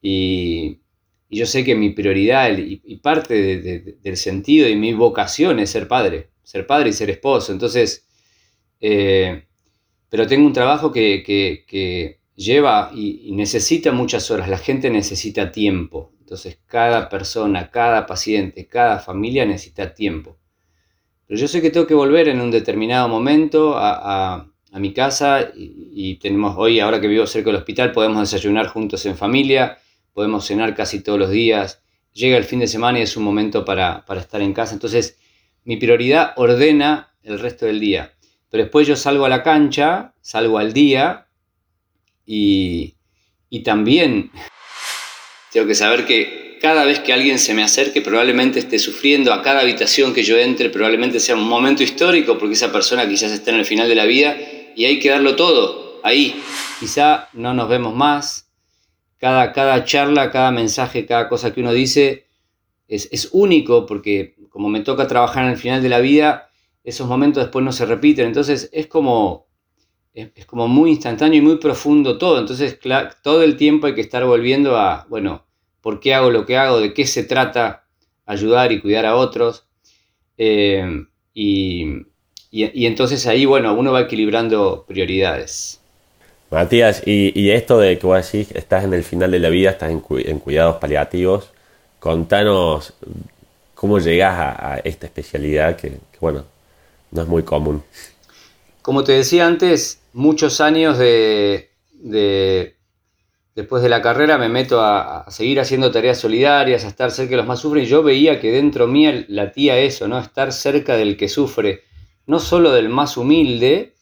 y, 0.00 0.80
yo 1.30 1.46
sé 1.46 1.64
que 1.64 1.74
mi 1.74 1.90
prioridad 1.90 2.56
y, 2.56 2.96
parte 2.96 3.96
del 4.02 4.16
sentido 4.16 4.68
y 4.68 4.76
mi 4.76 4.92
vocación 4.92 5.58
es 5.58 5.70
ser 5.70 5.88
padre. 5.88 6.28
ser 6.44 6.66
padre 6.66 6.90
y 6.90 6.92
ser 6.92 7.10
esposo. 7.10 7.52
Entonces, 7.52 8.06
eh, 8.80 9.44
pero 10.10 10.26
tengo 10.26 10.46
un 10.46 10.52
trabajo 10.52 10.92
que, 10.92 12.20
lleva 12.36 12.92
y, 12.94 13.32
necesita 13.32 13.90
muchas 13.92 14.30
horas. 14.30 14.48
La 14.48 14.58
gente 14.58 14.90
necesita 14.90 15.50
tiempo. 15.50 16.12
Entonces, 16.24 16.58
cada 16.64 17.10
persona, 17.10 17.70
cada 17.70 18.06
paciente, 18.06 18.66
cada 18.66 18.98
familia 18.98 19.44
necesita 19.44 19.94
tiempo. 19.94 20.38
Pero 21.26 21.38
yo 21.38 21.46
sé 21.46 21.60
que 21.60 21.68
tengo 21.68 21.86
que 21.86 21.92
volver 21.92 22.28
en 22.28 22.40
un 22.40 22.50
determinado 22.50 23.08
momento 23.08 23.74
a, 23.76 24.50
mi 24.72 24.92
casa 24.92 25.52
y, 25.54 26.16
tenemos 26.16 26.54
hoy, 26.56 26.80
ahora 26.80 27.00
que 27.00 27.06
vivo 27.06 27.26
cerca 27.26 27.50
del 27.50 27.58
hospital, 27.58 27.92
podemos 27.92 28.18
desayunar 28.18 28.66
juntos 28.68 29.04
en 29.04 29.16
familia, 29.16 29.78
podemos 30.14 30.46
cenar 30.46 30.74
casi 30.74 31.00
todos 31.00 31.18
los 31.18 31.30
días. 31.30 31.82
Llega 32.14 32.38
el 32.38 32.44
fin 32.44 32.60
de 32.60 32.66
semana 32.66 32.98
y 32.98 33.02
es 33.02 33.16
un 33.16 33.22
momento 33.22 33.64
para, 33.64 34.04
para 34.06 34.20
estar 34.20 34.40
en 34.40 34.54
casa. 34.54 34.72
Entonces, 34.72 35.18
mi 35.64 35.76
prioridad 35.76 36.32
ordena 36.36 37.14
el 37.22 37.38
resto 37.38 37.66
del 37.66 37.80
día. 37.80 38.14
Pero 38.48 38.64
después 38.64 38.86
yo 38.86 38.96
salgo 38.96 39.26
a 39.26 39.28
la 39.28 39.42
cancha, 39.42 40.14
salgo 40.22 40.56
al 40.58 40.72
día 40.72 41.26
y, 42.24 42.94
también 43.64 44.32
tengo 45.54 45.68
que 45.68 45.76
saber 45.76 46.04
que 46.04 46.58
cada 46.60 46.84
vez 46.84 46.98
que 46.98 47.12
alguien 47.12 47.38
se 47.38 47.54
me 47.54 47.62
acerque 47.62 48.02
probablemente 48.02 48.58
esté 48.58 48.80
sufriendo, 48.80 49.32
a 49.32 49.40
cada 49.40 49.60
habitación 49.60 50.12
que 50.12 50.24
yo 50.24 50.36
entre 50.36 50.68
probablemente 50.68 51.20
sea 51.20 51.36
un 51.36 51.48
momento 51.48 51.84
histórico 51.84 52.38
porque 52.38 52.54
esa 52.54 52.72
persona 52.72 53.08
quizás 53.08 53.30
está 53.30 53.52
en 53.52 53.58
el 53.58 53.64
final 53.64 53.88
de 53.88 53.94
la 53.94 54.04
vida 54.04 54.36
y 54.74 54.84
hay 54.84 54.98
que 54.98 55.10
darlo 55.10 55.36
todo 55.36 56.00
ahí. 56.02 56.42
Quizá 56.80 57.28
no 57.34 57.54
nos 57.54 57.68
vemos 57.68 57.94
más, 57.94 58.50
cada, 59.18 59.52
cada 59.52 59.84
charla, 59.84 60.32
cada 60.32 60.50
mensaje, 60.50 61.06
cada 61.06 61.28
cosa 61.28 61.54
que 61.54 61.60
uno 61.60 61.72
dice 61.72 62.26
es, 62.88 63.08
es 63.12 63.28
único 63.30 63.86
porque 63.86 64.34
como 64.48 64.68
me 64.68 64.80
toca 64.80 65.06
trabajar 65.06 65.44
en 65.44 65.52
el 65.52 65.56
final 65.56 65.82
de 65.82 65.88
la 65.88 66.00
vida, 66.00 66.50
esos 66.82 67.06
momentos 67.06 67.44
después 67.44 67.64
no 67.64 67.70
se 67.70 67.86
repiten. 67.86 68.26
Entonces 68.26 68.70
es 68.72 68.88
como, 68.88 69.46
es, 70.12 70.46
como 70.46 70.66
muy 70.66 70.90
instantáneo 70.90 71.38
y 71.38 71.42
muy 71.42 71.58
profundo 71.58 72.18
todo. 72.18 72.40
Entonces 72.40 72.78
todo 73.22 73.42
el 73.42 73.56
tiempo 73.56 73.86
hay 73.86 73.94
que 73.94 74.00
estar 74.00 74.24
volviendo 74.24 74.76
a, 74.76 75.06
bueno, 75.08 75.43
¿por 75.84 76.00
qué 76.00 76.14
hago 76.14 76.30
lo 76.30 76.46
que 76.46 76.56
hago? 76.56 76.80
¿De 76.80 76.94
qué 76.94 77.06
se 77.06 77.24
trata? 77.24 77.84
Ayudar 78.24 78.72
y 78.72 78.80
cuidar 78.80 79.04
a 79.04 79.16
otros. 79.16 79.66
Eh, 80.38 81.04
y, 81.34 82.06
entonces 82.50 83.26
ahí, 83.26 83.44
bueno, 83.44 83.74
uno 83.74 83.92
va 83.92 84.00
equilibrando 84.00 84.86
prioridades. 84.88 85.80
Matías, 86.50 87.02
y, 87.04 87.50
esto 87.50 87.78
de 87.78 87.98
que 87.98 88.06
vos 88.06 88.32
decís, 88.32 88.50
estás 88.52 88.84
en 88.84 88.94
el 88.94 89.04
final 89.04 89.30
de 89.30 89.40
la 89.40 89.50
vida, 89.50 89.70
estás 89.70 89.90
en, 89.90 90.00
cuidados 90.00 90.76
paliativos, 90.76 91.50
contanos 91.98 92.94
cómo 93.74 93.98
llegas 93.98 94.34
a, 94.38 94.80
esta 94.84 95.04
especialidad 95.04 95.76
que, 95.76 95.98
bueno, 96.18 96.46
no 97.10 97.22
es 97.22 97.28
muy 97.28 97.42
común. 97.42 97.82
Como 98.80 99.04
te 99.04 99.12
decía 99.12 99.46
antes, 99.46 100.00
muchos 100.14 100.62
años 100.62 100.96
de, 100.96 101.68
después 103.54 103.82
de 103.82 103.88
la 103.88 104.02
carrera 104.02 104.38
me 104.38 104.48
meto 104.48 104.80
a, 104.80 105.24
seguir 105.30 105.60
haciendo 105.60 105.90
tareas 105.90 106.18
solidarias, 106.18 106.84
a 106.84 106.88
estar 106.88 107.10
cerca 107.10 107.30
de 107.30 107.36
los 107.38 107.46
más 107.46 107.60
sufren 107.60 107.84
y 107.84 107.86
yo 107.86 108.02
veía 108.02 108.40
que 108.40 108.50
dentro 108.50 108.86
mía 108.86 109.24
latía 109.28 109.78
eso, 109.78 110.08
¿no? 110.08 110.18
Estar 110.18 110.52
cerca 110.52 110.96
del 110.96 111.16
que 111.16 111.28
sufre, 111.28 111.82
no 112.26 112.38
solo 112.38 112.72
del 112.72 112.88
más 112.88 113.16
humilde 113.16 113.94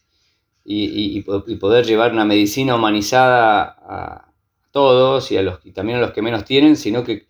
y, 0.64 1.22
poder 1.22 1.84
llevar 1.84 2.12
una 2.12 2.24
medicina 2.24 2.74
humanizada 2.74 3.76
a 3.86 4.32
todos 4.70 5.30
y, 5.32 5.36
a 5.36 5.42
los, 5.42 5.60
también 5.74 5.98
a 5.98 6.00
los 6.00 6.12
que 6.12 6.22
menos 6.22 6.44
tienen, 6.44 6.76
sino 6.76 7.04
que 7.04 7.26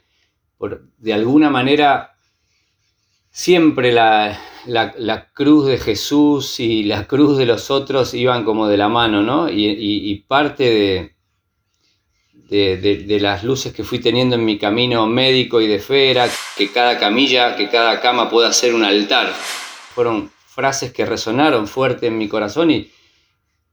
de 0.99 1.13
alguna 1.13 1.51
manera 1.51 2.13
siempre 3.31 3.93
la, 3.93 4.39
cruz 5.35 5.67
de 5.67 5.79
Jesús 5.79 6.61
y 6.61 6.85
la 6.85 7.07
cruz 7.07 7.39
de 7.39 7.47
los 7.47 7.71
otros 7.71 8.15
iban 8.15 8.45
como 8.45 8.69
de 8.69 8.77
la 8.77 8.89
mano, 8.89 9.23
¿no? 9.23 9.49
Y, 9.51 10.25
parte 10.29 10.65
de, 10.65 11.17
de, 12.53 13.19
las 13.19 13.45
luces 13.45 13.73
que 13.73 13.83
fui 13.83 13.99
teniendo 13.99 14.37
en 14.37 14.45
mi 14.45 14.59
camino 14.59 15.07
médico 15.07 15.61
y 15.63 15.67
de 15.67 15.79
fe 15.79 16.11
era 16.11 16.29
que 16.57 16.71
cada 16.71 16.99
camilla, 16.99 17.57
que 17.57 17.71
cada 17.71 17.99
cama 18.01 18.29
pueda 18.29 18.53
ser 18.53 18.75
un 18.75 18.85
altar. 18.85 19.33
Fueron 19.95 20.31
frases 20.47 20.93
que 20.93 21.07
resonaron 21.07 21.67
fuerte 21.67 22.09
en 22.09 22.19
mi 22.19 22.29
corazón 22.29 22.71
y 22.71 22.91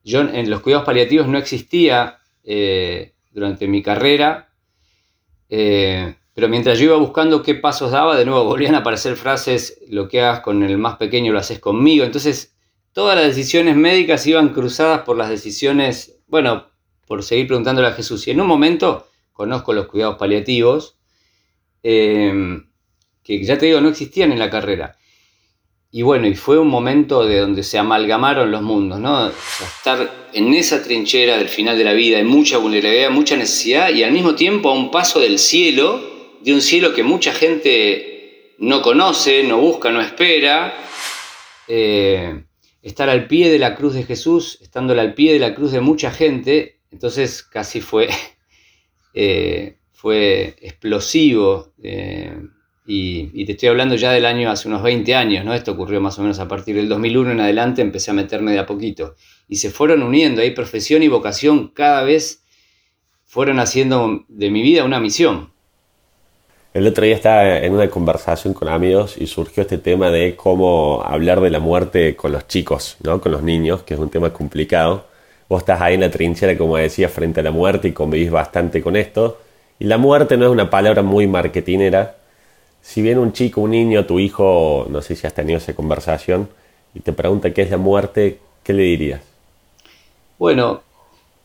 yo 0.05 0.21
en 0.21 0.49
los 0.49 0.61
cuidados 0.61 0.85
paliativos 0.85 1.27
no 1.27 1.37
existía 1.37 2.19
eh, 2.45 3.15
durante 3.31 3.67
mi 3.67 3.83
carrera. 3.83 4.49
Eh, 5.49 6.15
pero 6.33 6.47
mientras 6.47 6.79
yo 6.79 6.85
iba 6.85 6.95
buscando 6.95 7.43
qué 7.43 7.55
pasos 7.55 7.91
daba, 7.91 8.15
de 8.15 8.23
nuevo 8.23 8.45
volvían 8.45 8.75
a 8.75 8.79
aparecer 8.79 9.17
frases, 9.17 9.79
lo 9.89 10.07
que 10.07 10.21
hagas 10.21 10.39
con 10.39 10.63
el 10.63 10.77
más 10.77 10.95
pequeño 10.95 11.33
lo 11.33 11.39
haces 11.39 11.59
conmigo. 11.59 12.05
Entonces, 12.05 12.55
todas 12.93 13.17
las 13.17 13.25
decisiones 13.25 13.75
médicas 13.75 14.25
iban 14.25 14.53
cruzadas 14.53 15.01
por 15.01 15.17
las 15.17 15.29
decisiones, 15.29 16.21
bueno, 16.27 16.68
por 17.09 17.23
seguir 17.23 17.47
preguntándole 17.47 17.87
a 17.87 17.93
Jesús. 17.93 18.27
Y 18.27 18.31
en 18.31 18.39
un 18.39 18.45
momento 18.45 19.07
conozco 19.33 19.73
los 19.73 19.87
cuidados 19.87 20.17
paliativos, 20.17 20.99
eh, 21.81 22.61
que 23.23 23.43
ya 23.43 23.57
te 23.57 23.65
digo, 23.65 23.81
no 23.81 23.89
existían 23.89 24.31
en 24.31 24.37
la 24.37 24.51
carrera. 24.51 24.95
Y 25.89 26.03
bueno, 26.03 26.27
y 26.27 26.35
fue 26.35 26.59
un 26.59 26.67
momento 26.67 27.25
de 27.25 27.39
donde 27.39 27.63
se 27.63 27.79
amalgamaron 27.79 28.51
los 28.51 28.61
mundos, 28.61 28.99
¿no? 28.99 29.27
estar 29.27 30.29
en 30.33 30.53
esa 30.53 30.83
trinchera 30.83 31.39
del 31.39 31.49
final 31.49 31.79
de 31.79 31.83
la 31.83 31.93
vida, 31.93 32.19
hay 32.19 32.25
mucha 32.25 32.59
vulnerabilidad, 32.59 33.09
mucha 33.09 33.35
necesidad, 33.35 33.89
y 33.89 34.03
al 34.03 34.11
mismo 34.11 34.35
tiempo 34.35 34.69
a 34.69 34.73
un 34.73 34.91
paso 34.91 35.19
del 35.19 35.39
cielo, 35.39 35.99
de 36.41 36.53
un 36.53 36.61
cielo 36.61 36.93
que 36.93 37.01
mucha 37.01 37.33
gente 37.33 38.53
no 38.59 38.83
conoce, 38.83 39.43
no 39.45 39.57
busca, 39.57 39.91
no 39.91 39.99
espera. 39.99 40.75
Eh, 41.67 42.43
estar 42.83 43.09
al 43.09 43.25
pie 43.25 43.49
de 43.49 43.57
la 43.57 43.73
cruz 43.73 43.95
de 43.95 44.03
Jesús, 44.03 44.59
estando 44.61 44.93
al 44.93 45.15
pie 45.15 45.33
de 45.33 45.39
la 45.39 45.55
cruz 45.55 45.71
de 45.71 45.81
mucha 45.81 46.11
gente, 46.11 46.78
entonces 46.91 47.43
casi 47.43 47.81
fue, 47.81 48.09
eh, 49.13 49.77
fue 49.91 50.55
explosivo. 50.61 51.73
Eh, 51.81 52.35
y, 52.91 53.45
te 53.45 53.51
estoy 53.51 53.69
hablando 53.69 53.95
ya 53.95 54.11
del 54.11 54.25
año 54.25 54.49
hace 54.49 54.67
unos 54.67 54.81
20 54.81 55.13
años, 55.13 55.45
¿no? 55.45 55.53
Esto 55.53 55.73
ocurrió 55.73 56.01
más 56.01 56.17
o 56.17 56.23
menos 56.23 56.39
a 56.39 56.47
partir 56.47 56.75
del 56.75 56.89
2001 56.89 57.33
en 57.33 57.39
adelante, 57.39 57.83
empecé 57.83 58.09
a 58.09 58.15
meterme 58.15 58.51
de 58.51 58.59
a 58.59 58.65
poquito. 58.65 59.15
Y 59.47 59.57
se 59.57 59.69
fueron 59.69 60.01
uniendo, 60.01 60.41
ahí 60.41 60.51
profesión 60.51 61.03
y 61.03 61.07
vocación 61.07 61.67
cada 61.67 62.03
vez 62.03 62.43
fueron 63.25 63.59
haciendo 63.59 64.25
de 64.27 64.49
mi 64.49 64.63
vida 64.63 64.83
una 64.83 64.99
misión. 64.99 65.51
El 66.73 66.87
otro 66.87 67.05
día 67.05 67.15
estaba 67.15 67.59
en 67.59 67.73
una 67.73 67.89
conversación 67.89 68.55
con 68.55 68.69
amigos 68.69 69.17
y 69.19 69.27
surgió 69.27 69.61
este 69.61 69.77
tema 69.77 70.09
de 70.09 70.35
cómo 70.35 71.03
hablar 71.03 71.41
de 71.41 71.51
la 71.51 71.59
muerte 71.59 72.15
con 72.15 72.31
los 72.31 72.47
chicos, 72.47 72.97
¿no? 73.03 73.21
con 73.21 73.31
los 73.31 73.43
niños, 73.43 73.83
que 73.83 73.93
es 73.93 73.99
un 73.99 74.09
tema 74.09 74.33
complicado. 74.33 75.08
Vos 75.49 75.63
estás 75.63 75.81
ahí 75.81 75.95
en 75.95 76.01
la 76.01 76.11
trinchera, 76.11 76.55
como 76.55 76.77
decía, 76.77 77.09
frente 77.09 77.39
a 77.39 77.43
la 77.43 77.51
muerte 77.51 77.87
y 77.87 77.91
convivís 77.91 78.29
bastante 78.29 78.83
con 78.83 78.95
esto. 78.95 79.39
Y 79.79 79.85
la 79.85 79.97
muerte 79.97 80.37
no 80.37 80.45
es 80.45 80.51
una 80.51 80.69
palabra 80.69 81.01
muy 81.01 81.25
marketinera. 81.25 82.17
Si 82.81 83.01
viene 83.01 83.19
un 83.19 83.33
chico, 83.33 83.61
un 83.61 83.71
niño, 83.71 84.05
tu 84.05 84.19
hijo, 84.19 84.85
no 84.89 85.01
sé 85.01 85.15
si 85.15 85.25
has 85.25 85.33
tenido 85.33 85.57
esa 85.57 85.73
conversación, 85.73 86.47
y 86.93 86.99
te 86.99 87.13
pregunta 87.13 87.51
qué 87.51 87.63
es 87.63 87.71
la 87.71 87.77
muerte, 87.77 88.37
¿qué 88.63 88.73
le 88.73 88.83
dirías? 88.83 89.21
Bueno, 90.37 90.81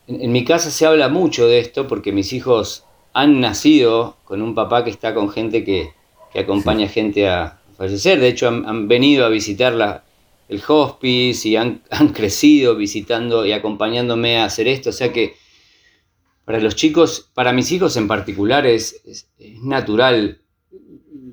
en 0.07 0.31
mi 0.31 0.45
casa 0.45 0.69
se 0.69 0.85
habla 0.85 1.09
mucho 1.09 1.47
de 1.47 1.59
esto 1.59 1.87
porque 1.87 2.11
mis 2.11 2.31
hijos 2.31 2.85
han 3.13 3.41
nacido 3.41 4.17
con 4.23 4.41
un 4.41 4.53
papá 4.53 4.83
que 4.83 4.91
está 4.91 5.13
con 5.13 5.29
gente 5.29 5.63
que, 5.63 5.93
acompaña 6.37 6.89
gente 6.89 7.29
a 7.29 7.59
fallecer. 7.77 8.19
De 8.19 8.27
hecho, 8.27 8.49
han, 8.49 8.87
venido 8.87 9.25
a 9.25 9.29
visitar 9.29 9.73
la, 9.73 10.03
el 10.47 10.61
hospice 10.67 11.49
y 11.49 11.55
han, 11.57 11.81
crecido 12.13 12.75
visitando 12.75 13.45
y 13.45 13.51
acompañándome 13.51 14.37
a 14.37 14.45
hacer 14.45 14.67
esto. 14.67 14.89
O 14.89 14.93
sea 14.93 15.11
que 15.11 15.35
para 16.45 16.59
los 16.59 16.75
chicos, 16.75 17.31
para 17.33 17.53
mis 17.53 17.71
hijos 17.71 17.97
en 17.97 18.07
particular, 18.07 18.65
es, 18.67 19.01
es, 19.05 19.27
natural. 19.61 20.41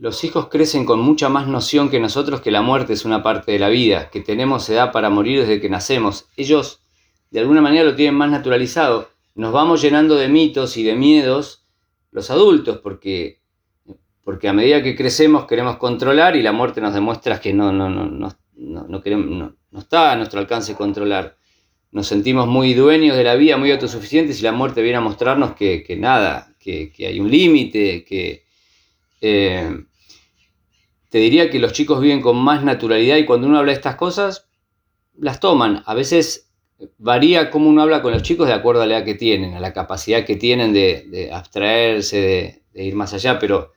Los 0.00 0.24
hijos 0.24 0.48
crecen 0.48 0.84
con 0.84 1.00
mucha 1.00 1.28
más 1.28 1.46
noción 1.46 1.90
que 1.90 2.00
nosotros 2.00 2.40
que 2.40 2.50
la 2.50 2.62
muerte 2.62 2.94
es 2.94 3.04
una 3.04 3.22
parte 3.22 3.52
de 3.52 3.58
la 3.58 3.68
vida, 3.68 4.10
que 4.10 4.20
tenemos 4.20 4.68
edad 4.68 4.90
para 4.90 5.10
morir 5.10 5.40
desde 5.40 5.60
que 5.60 5.68
nacemos. 5.68 6.26
Ellos, 6.36 6.82
de 7.30 7.40
alguna 7.40 7.60
manera, 7.60 7.84
lo 7.84 7.94
tienen 7.94 8.14
más 8.14 8.30
naturalizado. 8.30 9.10
Nos 9.34 9.52
vamos 9.52 9.80
llenando 9.80 10.16
de 10.16 10.28
mitos 10.28 10.76
y 10.76 10.82
de 10.82 10.94
miedos 10.94 11.66
los 12.10 12.30
adultos, 12.30 12.78
porque, 12.78 13.40
porque 14.24 14.48
a 14.48 14.52
medida 14.52 14.82
que 14.82 14.96
crecemos 14.96 15.46
queremos 15.46 15.76
controlar 15.76 16.36
y 16.36 16.42
la 16.42 16.52
muerte 16.52 16.80
nos 16.80 16.94
demuestra 16.94 17.40
que 17.40 17.52
no, 17.52 17.72
no, 17.72 17.88
no, 17.88 18.06
no, 18.06 18.28
no, 18.62 19.02
queremos, 19.02 19.26
no, 19.70 19.78
está 19.78 20.12
a 20.12 20.16
nuestro 20.16 20.40
alcance 20.40 20.74
controlar. 20.74 21.36
Nos 21.90 22.06
sentimos 22.06 22.46
muy 22.48 22.74
dueños 22.74 23.16
de 23.16 23.24
la 23.24 23.34
vida, 23.34 23.56
muy 23.56 23.70
autosuficientes 23.70 24.40
y 24.40 24.42
la 24.42 24.52
muerte 24.52 24.82
viene 24.82 24.98
a 24.98 25.02
mostrarnos 25.02 25.54
que, 25.54 25.96
nada, 25.98 26.54
que, 26.58 26.92
hay 27.00 27.20
un 27.20 27.30
límite, 27.30 28.04
que... 28.04 28.44
Eh, 29.20 29.84
te 31.12 31.18
diría 31.18 31.50
que 31.50 31.58
los 31.58 31.74
chicos 31.74 32.00
viven 32.00 32.22
con 32.22 32.38
más 32.38 32.64
naturalidad 32.64 33.18
y 33.18 33.26
cuando 33.26 33.46
uno 33.46 33.58
habla 33.58 33.72
de 33.72 33.76
estas 33.76 33.96
cosas, 33.96 34.48
las 35.18 35.40
toman. 35.40 35.82
A 35.84 35.92
veces 35.92 36.50
varía 36.96 37.50
cómo 37.50 37.68
uno 37.68 37.82
habla 37.82 38.00
con 38.00 38.12
los 38.12 38.22
chicos 38.22 38.46
de 38.46 38.54
acuerdo 38.54 38.80
a 38.80 38.86
la 38.86 38.96
edad 38.96 39.04
que 39.04 39.14
tienen, 39.14 39.54
a 39.54 39.60
la 39.60 39.74
capacidad 39.74 40.24
que 40.24 40.36
tienen 40.36 40.72
de, 40.72 41.30
abstraerse, 41.30 42.62
de, 42.72 42.84
ir 42.84 42.94
más 42.94 43.12
allá, 43.12 43.38
pero 43.38 43.72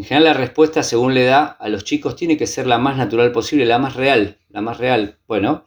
En 0.00 0.04
general 0.04 0.24
la 0.24 0.32
respuesta 0.32 0.82
según 0.82 1.12
le 1.12 1.24
da 1.24 1.44
a 1.44 1.68
los 1.68 1.84
chicos 1.84 2.16
tiene 2.16 2.38
que 2.38 2.46
ser 2.46 2.66
la 2.66 2.78
más 2.78 2.96
natural 2.96 3.32
posible, 3.32 3.66
la 3.66 3.78
más 3.78 3.96
real, 3.96 4.38
la 4.48 4.62
más 4.62 4.78
real. 4.78 5.18
Bueno, 5.28 5.66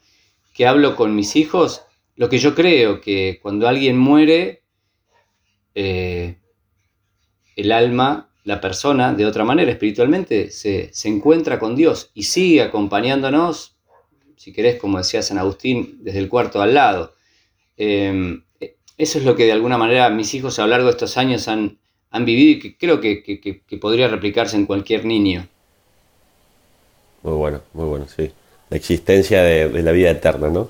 que 0.55 0.65
hablo 0.65 0.95
con 0.95 1.15
mis 1.15 1.35
hijos, 1.35 1.83
lo 2.15 2.29
que 2.29 2.39
yo 2.39 2.55
creo 2.55 2.99
que 2.99 3.37
cuando 3.43 3.67
alguien 3.67 3.95
muere, 3.95 4.63
eh, 5.75 6.39
el 7.55 7.71
alma, 7.71 8.31
la 8.43 8.59
persona, 8.59 9.13
de 9.13 9.27
otra 9.27 9.43
manera, 9.43 9.69
espiritualmente, 9.69 10.49
se, 10.49 10.89
encuentra 11.03 11.59
con 11.59 11.75
Dios 11.75 12.09
y 12.15 12.23
sigue 12.23 12.63
acompañándonos, 12.63 13.77
si 14.35 14.51
querés, 14.51 14.79
como 14.79 14.97
decía 14.97 15.21
San 15.21 15.37
Agustín, 15.37 15.99
desde 16.01 16.17
el 16.17 16.27
cuarto 16.27 16.59
al 16.59 16.73
lado. 16.73 17.13
Em, 17.77 18.43
eso 18.97 19.19
es 19.19 19.25
lo 19.25 19.35
que 19.35 19.45
de 19.45 19.51
alguna 19.51 19.77
manera 19.77 20.09
mis 20.09 20.33
hijos 20.33 20.57
a 20.57 20.63
lo 20.63 20.69
largo 20.69 20.87
de 20.87 20.93
estos 20.93 21.17
años 21.17 21.47
han, 21.47 21.82
han 22.13 22.23
vivido 22.23 22.51
y 22.51 22.59
que 22.59 22.77
creo 22.77 23.01
que, 23.01 23.79
podría 23.81 24.07
replicarse 24.07 24.55
en 24.55 24.65
cualquier 24.65 25.03
niño. 25.03 25.45
Muy 27.23 27.33
bueno, 27.33 27.61
muy 27.73 27.85
bueno, 27.85 28.07
sí. 28.07 28.31
La 28.69 28.77
existencia 28.77 29.43
de, 29.43 29.67
de 29.67 29.83
la 29.83 29.91
vida 29.91 30.11
eterna, 30.11 30.49
¿no? 30.49 30.69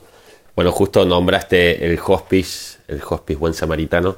Bueno, 0.56 0.72
justo 0.72 1.06
nombraste 1.06 1.86
el 1.86 2.00
hospice, 2.04 2.80
el 2.88 3.02
hospice 3.08 3.40
Buen 3.40 3.54
Samaritano. 3.54 4.18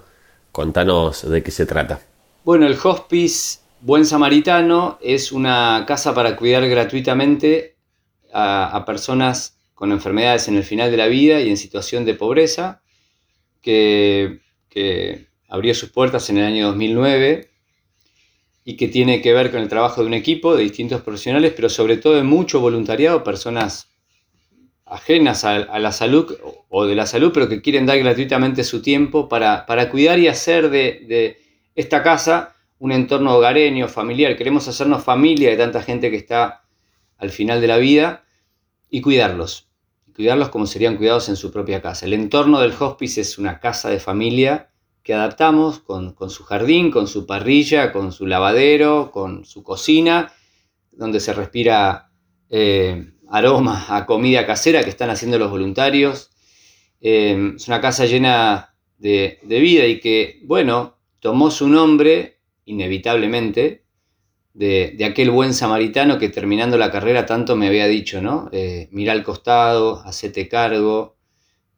Contanos 0.51 1.29
de 1.29 1.43
qué 1.43 1.51
se 1.51 1.65
trata. 1.65 1.99
Bueno, 2.45 2.67
el 2.67 2.77
Hospice 2.81 3.59
Buen 3.81 4.05
Samaritano 4.05 4.99
es 5.01 5.31
una 5.31 5.83
casa 5.87 6.13
para 6.13 6.35
cuidar 6.35 6.67
gratuitamente 6.69 7.75
a, 8.31 8.83
personas 8.85 9.57
con 9.73 9.91
enfermedades 9.91 10.47
en 10.47 10.57
el 10.57 10.63
final 10.63 10.91
de 10.91 10.97
la 10.97 11.07
vida 11.07 11.41
y 11.41 11.49
en 11.49 11.57
situación 11.57 12.05
de 12.05 12.13
pobreza, 12.13 12.81
que, 13.61 14.39
abrió 15.55 15.73
sus 15.73 15.89
puertas 15.89 16.29
en 16.29 16.37
el 16.37 16.45
año 16.45 16.67
2009 16.67 17.49
y 18.65 18.77
que 18.77 18.87
tiene 18.87 19.21
que 19.21 19.33
ver 19.33 19.51
con 19.51 19.61
el 19.61 19.69
trabajo 19.69 20.01
de 20.01 20.07
un 20.07 20.13
equipo 20.13 20.55
de 20.55 20.63
distintos 20.63 21.01
profesionales, 21.01 21.53
pero 21.55 21.69
sobre 21.69 21.97
todo 21.97 22.15
de 22.15 22.23
mucho 22.23 22.59
voluntariado, 22.59 23.23
personas 23.23 23.89
ajenas 24.85 25.45
a, 25.45 25.79
la 25.79 25.91
salud 25.91 26.35
o 26.69 26.85
de 26.85 26.95
la 26.95 27.05
salud, 27.05 27.31
pero 27.33 27.47
que 27.47 27.61
quieren 27.61 27.85
dar 27.85 27.97
gratuitamente 27.99 28.63
su 28.63 28.81
tiempo 28.81 29.29
para, 29.29 29.65
cuidar 29.89 30.19
y 30.19 30.27
hacer 30.27 30.69
de 30.69 31.37
esta 31.75 32.03
casa 32.03 32.55
un 32.79 32.91
entorno 32.91 33.35
hogareño, 33.35 33.87
familiar. 33.87 34.35
Queremos 34.35 34.67
hacernos 34.67 35.03
familia 35.03 35.49
de 35.49 35.57
tanta 35.57 35.81
gente 35.81 36.11
que 36.11 36.17
está 36.17 36.65
al 37.17 37.29
final 37.29 37.61
de 37.61 37.67
la 37.67 37.77
vida 37.77 38.25
y 38.89 39.01
cuidarlos. 39.01 39.69
Cuidarlos 40.13 40.49
como 40.49 40.65
serían 40.65 40.97
cuidados 40.97 41.29
en 41.29 41.35
su 41.35 41.51
propia 41.51 41.81
casa. 41.81 42.05
El 42.05 42.13
entorno 42.13 42.59
del 42.59 42.73
hospice 42.77 43.21
es 43.21 43.37
una 43.37 43.59
casa 43.59 43.89
de 43.89 43.99
familia 43.99 44.69
que 45.05 45.13
adaptamos 45.13 45.79
con, 45.79 46.15
su 46.31 46.43
jardín, 46.43 46.89
con 46.89 47.07
su 47.07 47.27
parrilla, 47.27 47.91
con 47.91 48.11
su 48.11 48.25
lavadero, 48.25 49.11
con 49.11 49.45
su 49.45 49.61
cocina, 49.61 50.33
donde 50.91 51.19
se 51.19 51.31
respira 51.31 52.09
eh, 52.49 53.13
aroma 53.29 53.85
a 53.95 54.07
comida 54.07 54.47
casera 54.47 54.83
que 54.83 54.89
están 54.89 55.11
haciendo 55.11 55.37
los 55.37 55.51
voluntarios. 55.51 56.31
Eh, 57.01 57.53
es 57.55 57.67
una 57.67 57.81
casa 57.81 58.07
llena 58.07 58.75
de, 58.97 59.37
de 59.43 59.59
vida 59.59 59.85
y 59.85 59.99
que, 59.99 60.41
bueno, 60.43 60.97
tomó 61.19 61.51
su 61.51 61.67
nombre, 61.67 62.39
inevitablemente, 62.65 63.85
de, 64.55 64.97
aquel 65.05 65.29
buen 65.29 65.53
samaritano 65.53 66.17
que 66.17 66.29
terminando 66.29 66.79
la 66.79 66.89
carrera 66.89 67.27
tanto 67.27 67.55
me 67.55 67.67
había 67.67 67.85
dicho, 67.85 68.23
¿no? 68.23 68.49
Eh, 68.51 68.87
mira 68.91 69.11
al 69.11 69.21
costado, 69.21 70.01
hacete 70.03 70.47
cargo, 70.47 71.17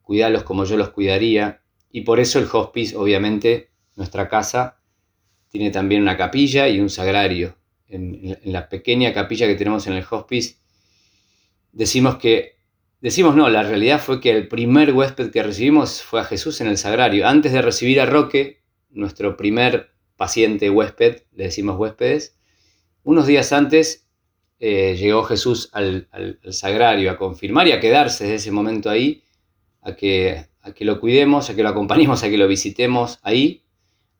cuidalos 0.01 0.43
como 0.43 0.63
yo 0.63 0.77
los 0.77 0.91
cuidaría. 0.91 1.61
Y 1.91 2.01
por 2.01 2.19
eso 2.19 2.39
el 2.39 2.47
hospice, 2.51 2.95
obviamente, 2.95 3.69
nuestra 3.95 4.29
casa, 4.29 4.79
tiene 5.49 5.71
también 5.71 6.01
una 6.01 6.17
capilla 6.17 6.67
y 6.67 6.79
un 6.79 6.89
sagrario. 6.89 7.57
En, 7.87 8.37
la 8.43 8.67
pequeña 8.67 9.13
capilla 9.13 9.47
que 9.47 9.55
tenemos 9.55 9.87
en 9.87 9.93
el 9.93 10.05
hospice, 10.09 10.57
decimos 11.71 12.17
que 12.17 12.57
Decimos 12.99 13.35
no, 13.35 13.47
la 13.49 13.61
realidad 13.61 14.01
fue 14.01 14.19
que 14.19 14.31
el 14.31 14.47
primer 14.47 14.91
huésped 14.91 15.29
que 15.29 15.43
recibimos 15.43 16.01
fue 16.01 16.19
a 16.19 16.23
Jesús 16.23 16.61
en 16.61 16.67
el 16.67 16.79
sagrario. 16.79 17.27
Antes 17.27 17.53
de 17.53 17.61
recibir 17.61 18.01
a 18.01 18.07
Roque, 18.07 18.63
nuestro 18.89 19.37
primer 19.37 19.91
paciente 20.15 20.71
huésped, 20.71 21.21
le 21.35 21.43
decimos 21.43 21.77
huéspedes, 21.77 22.39
unos 23.03 23.27
días 23.27 23.53
antes 23.53 24.07
eh, 24.59 24.95
llegó 24.97 25.23
Jesús 25.23 25.69
al, 25.73 26.09
sagrario 26.49 27.11
a 27.11 27.17
confirmar 27.17 27.67
y 27.67 27.71
a 27.71 27.79
quedarse 27.79 28.23
desde 28.23 28.35
ese 28.37 28.51
momento 28.51 28.89
ahí, 28.89 29.23
a 29.81 29.95
que, 29.95 30.47
a 30.67 30.73
que 30.73 30.85
lo 30.85 30.99
cuidemos, 30.99 31.49
a 31.49 31.55
que 31.55 31.63
lo 31.63 31.69
acompañemos, 31.69 32.23
a 32.23 32.29
que 32.29 32.37
lo 32.37 32.47
visitemos 32.47 33.19
ahí, 33.23 33.61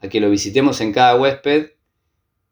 a 0.01 0.07
que 0.07 0.19
lo 0.19 0.29
visitemos 0.29 0.81
en 0.81 0.93
cada 0.93 1.15
huésped, 1.15 1.71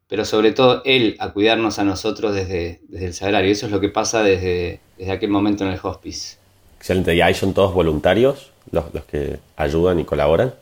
pero 0.08 0.24
sobre 0.24 0.52
todo 0.52 0.82
Él 0.84 1.16
a 1.18 1.32
cuidarnos 1.32 1.78
a 1.78 1.84
nosotros 1.84 2.34
desde, 2.34 2.80
desde 2.88 3.06
el 3.06 3.14
sagrario. 3.14 3.50
Eso 3.50 3.66
es 3.66 3.72
lo 3.72 3.80
que 3.80 3.88
pasa 3.88 4.22
desde, 4.22 4.80
desde 4.98 5.12
aquel 5.12 5.30
momento 5.30 5.64
en 5.64 5.72
el 5.72 5.80
hospice. 5.82 6.38
Excelente. 6.78 7.14
¿Y 7.14 7.20
ahí 7.20 7.34
son 7.34 7.54
todos 7.54 7.74
voluntarios 7.74 8.52
los, 8.70 8.92
los 8.94 9.04
que 9.04 9.38
ayudan 9.56 9.98
y 9.98 10.04
colaboran? 10.04 10.54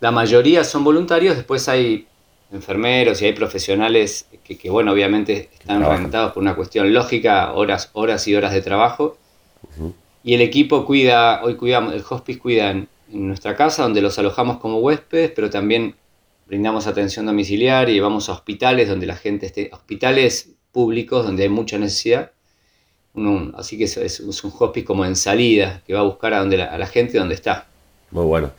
La 0.00 0.10
mayoría 0.10 0.64
son 0.64 0.84
voluntarios, 0.84 1.36
después 1.36 1.68
hay 1.68 2.06
enfermeros 2.52 3.20
y 3.22 3.26
hay 3.26 3.32
profesionales 3.32 4.28
que, 4.44 4.70
bueno, 4.70 4.92
obviamente 4.92 5.50
están 5.58 5.84
rentados 5.84 6.32
por 6.32 6.42
una 6.42 6.54
cuestión 6.54 6.92
lógica, 6.92 7.52
horas, 7.52 7.90
horas 7.94 8.26
y 8.28 8.34
horas 8.34 8.52
de 8.52 8.62
trabajo. 8.62 9.16
Y 10.24 10.34
el 10.34 10.40
equipo 10.40 10.86
cuida, 10.86 11.44
hoy 11.44 11.54
cuidamos, 11.54 11.92
el 11.92 12.02
hospice 12.08 12.38
cuida 12.38 12.70
en, 12.70 12.88
nuestra 13.10 13.54
casa, 13.54 13.84
donde 13.84 14.00
los 14.00 14.18
alojamos 14.18 14.56
como 14.56 14.78
huéspedes, 14.78 15.30
pero 15.30 15.48
también 15.48 15.94
brindamos 16.46 16.88
atención 16.88 17.26
domiciliaria 17.26 17.94
y 17.94 18.00
vamos 18.00 18.28
a 18.28 18.32
hospitales 18.32 18.88
donde 18.88 19.06
la 19.06 19.14
gente 19.14 19.46
esté, 19.46 19.70
hospitales 19.72 20.50
públicos 20.72 21.24
donde 21.24 21.44
hay 21.44 21.48
mucha 21.48 21.78
necesidad. 21.78 22.32
así 23.56 23.78
que 23.78 23.84
es, 23.84 24.20
un 24.20 24.52
hospice 24.58 24.84
como 24.84 25.04
en 25.04 25.14
salida, 25.14 25.82
que 25.86 25.94
va 25.94 26.00
a 26.00 26.04
buscar 26.04 26.34
a, 26.34 26.40
donde 26.40 26.60
a 26.60 26.76
la 26.76 26.86
gente 26.86 27.18
donde 27.18 27.36
está. 27.36 27.68
Muy 28.10 28.24
bueno. 28.24 28.50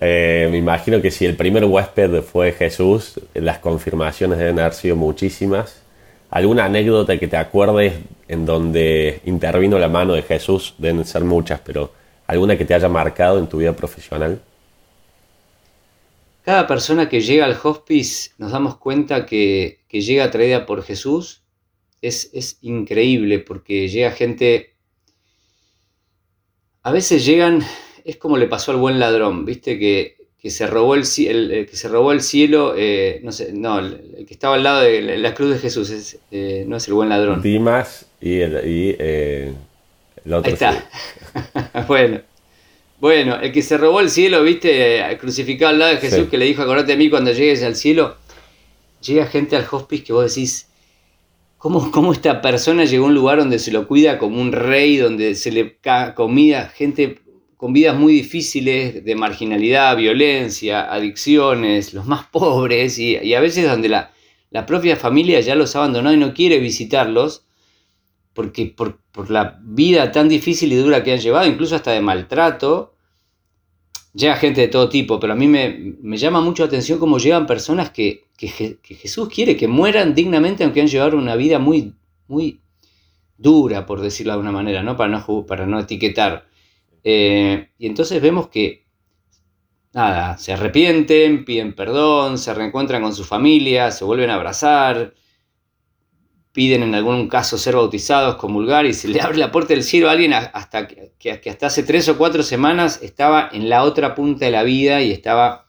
Eh, 0.00 0.46
me 0.50 0.58
imagino 0.58 1.02
que 1.02 1.10
si 1.10 1.24
el 1.24 1.34
primer 1.34 1.64
huésped 1.64 2.22
fue 2.22 2.52
Jesús, 2.52 3.20
las 3.34 3.58
confirmaciones 3.58 4.38
deben 4.38 4.60
haber 4.60 4.74
sido 4.74 4.94
muchísimas. 4.94 5.82
¿Alguna 6.30 6.66
anécdota 6.66 7.18
que 7.18 7.28
te 7.28 7.36
acuerdes 7.36 7.94
en 8.28 8.44
donde 8.44 9.20
intervino 9.24 9.78
la 9.78 9.88
mano 9.88 10.14
de 10.14 10.22
Jesús? 10.22 10.74
Deben 10.78 11.04
ser 11.04 11.24
muchas, 11.24 11.60
pero 11.60 11.92
¿alguna 12.26 12.58
que 12.58 12.64
te 12.64 12.74
haya 12.74 12.88
marcado 12.88 13.38
en 13.38 13.48
tu 13.48 13.58
vida 13.58 13.74
profesional? 13.74 14.40
Cada 16.42 16.66
persona 16.66 17.08
que 17.08 17.20
llega 17.20 17.44
al 17.44 17.58
hospice 17.62 18.30
nos 18.38 18.52
damos 18.52 18.76
cuenta 18.76 19.26
que, 19.26 19.80
llega 19.90 20.24
atraída 20.24 20.66
por 20.66 20.82
Jesús. 20.82 21.42
Es, 22.02 22.30
es 22.32 22.58
increíble 22.62 23.38
porque 23.38 23.88
llega 23.88 24.10
gente... 24.10 24.74
A 26.82 26.92
veces 26.92 27.24
llegan 27.24 27.64
es 28.08 28.16
como 28.16 28.38
le 28.38 28.46
pasó 28.46 28.70
al 28.72 28.78
buen 28.78 28.98
ladrón, 28.98 29.44
¿viste? 29.44 29.78
Que, 29.78 30.17
se 30.44 30.66
robó 30.66 30.94
el, 30.94 31.02
que 31.02 31.70
se 31.72 31.88
robó 31.88 32.12
el 32.12 32.22
cielo, 32.22 32.74
eh, 32.76 33.20
no 33.24 33.32
sé, 33.32 33.52
no, 33.52 33.80
el, 33.80 34.24
que 34.26 34.34
estaba 34.34 34.54
al 34.54 34.62
lado 34.62 34.82
de 34.82 35.18
la 35.18 35.34
cruz 35.34 35.50
de 35.50 35.58
Jesús, 35.58 36.16
eh, 36.30 36.64
no 36.66 36.76
es 36.76 36.86
el 36.86 36.94
buen 36.94 37.08
ladrón. 37.08 37.42
Dimas 37.42 38.06
y 38.20 38.38
el, 38.38 38.52
y, 38.64 38.96
eh, 38.98 39.52
otro. 40.26 40.42
Ahí 40.44 40.52
está. 40.52 40.88
bueno. 41.88 42.20
Bueno, 43.00 43.36
el 43.40 43.52
que 43.52 43.62
se 43.62 43.78
robó 43.78 44.00
el 44.00 44.10
cielo, 44.10 44.42
viste, 44.42 45.16
crucificado 45.20 45.70
al 45.70 45.78
lado 45.78 45.94
de 45.94 45.98
Jesús, 45.98 46.28
que 46.28 46.36
le 46.36 46.46
dijo, 46.46 46.62
acordate 46.62 46.92
de 46.92 46.98
mí 46.98 47.08
cuando 47.08 47.30
llegues 47.30 47.62
al 47.62 47.76
cielo. 47.76 48.16
Llega 49.02 49.26
gente 49.26 49.54
al 49.54 49.66
hospice 49.70 50.02
que 50.02 50.12
vos 50.12 50.34
decís, 50.34 50.66
¿cómo, 51.58 51.92
¿cómo, 51.92 52.12
esta 52.12 52.40
persona 52.42 52.84
llegó 52.84 53.04
a 53.04 53.08
un 53.08 53.14
lugar 53.14 53.38
donde 53.38 53.60
se 53.60 53.70
lo 53.70 53.86
cuida 53.86 54.18
como 54.18 54.40
un 54.40 54.50
rey, 54.50 54.96
donde 54.96 55.36
se 55.36 55.52
le 55.52 55.78
da 55.80 56.16
comida, 56.16 56.72
gente 56.74 57.20
con 57.58 57.72
vidas 57.72 57.98
muy 57.98 58.12
difíciles 58.12 59.04
de 59.04 59.14
marginalidad, 59.16 59.96
violencia, 59.96 60.90
adicciones, 60.92 61.92
los 61.92 62.06
más 62.06 62.24
pobres 62.26 63.00
y, 63.00 63.34
a 63.34 63.40
veces 63.40 63.68
donde 63.68 63.88
la, 63.88 64.12
propia 64.64 64.94
familia 64.94 65.40
ya 65.40 65.56
los 65.56 65.74
ha 65.74 65.80
abandonado 65.80 66.14
y 66.14 66.18
no 66.18 66.32
quiere 66.32 66.60
visitarlos 66.60 67.44
porque 68.32 68.66
por, 68.66 69.00
la 69.28 69.58
vida 69.60 70.12
tan 70.12 70.28
difícil 70.28 70.72
y 70.72 70.76
dura 70.76 71.02
que 71.02 71.12
han 71.12 71.18
llevado, 71.18 71.48
incluso 71.48 71.74
hasta 71.74 71.90
de 71.90 72.00
maltrato, 72.00 72.94
llega 74.14 74.36
gente 74.36 74.60
de 74.60 74.68
todo 74.68 74.88
tipo, 74.88 75.18
pero 75.18 75.32
a 75.32 75.36
mí 75.36 75.48
me, 75.48 76.16
llama 76.16 76.40
mucho 76.40 76.62
la 76.62 76.68
atención 76.68 77.00
cómo 77.00 77.18
llegan 77.18 77.48
personas 77.48 77.90
que, 77.90 78.28
Jesús 78.38 79.28
quiere 79.34 79.56
que 79.56 79.66
mueran 79.66 80.14
dignamente 80.14 80.62
aunque 80.62 80.80
han 80.80 80.86
llevado 80.86 81.18
una 81.18 81.34
vida 81.34 81.58
muy, 81.58 81.96
muy 82.28 82.60
dura, 83.36 83.84
por 83.84 84.00
decirlo 84.00 84.30
de 84.30 84.34
alguna 84.34 84.52
manera, 84.52 84.84
¿no? 84.84 84.96
Para, 84.96 85.10
no, 85.10 85.44
para 85.44 85.66
no 85.66 85.80
etiquetar. 85.80 86.47
Eh, 87.04 87.70
y 87.78 87.86
entonces 87.86 88.20
vemos 88.20 88.48
que, 88.48 88.86
nada, 89.92 90.38
se 90.38 90.52
arrepienten, 90.52 91.44
piden 91.44 91.74
perdón, 91.74 92.38
se 92.38 92.54
reencuentran 92.54 93.02
con 93.02 93.14
su 93.14 93.24
familia, 93.24 93.90
se 93.90 94.04
vuelven 94.04 94.30
a 94.30 94.34
abrazar, 94.34 95.14
piden 96.52 96.82
en 96.82 96.94
algún 96.94 97.28
caso 97.28 97.56
ser 97.56 97.76
bautizados, 97.76 98.36
comulgar 98.36 98.86
y 98.86 98.94
se 98.94 99.08
le 99.08 99.20
abre 99.22 99.38
la 99.38 99.52
puerta 99.52 99.74
del 99.74 99.84
cielo 99.84 100.08
a 100.08 100.12
alguien 100.12 100.34
hasta 100.34 100.88
que, 100.88 101.40
hasta 101.48 101.66
hace 101.66 101.82
tres 101.82 102.08
o 102.08 102.18
cuatro 102.18 102.42
semanas 102.42 103.00
estaba 103.02 103.48
en 103.52 103.68
la 103.68 103.84
otra 103.84 104.14
punta 104.14 104.44
de 104.44 104.50
la 104.50 104.62
vida 104.62 105.00
y 105.02 105.12
estaba, 105.12 105.68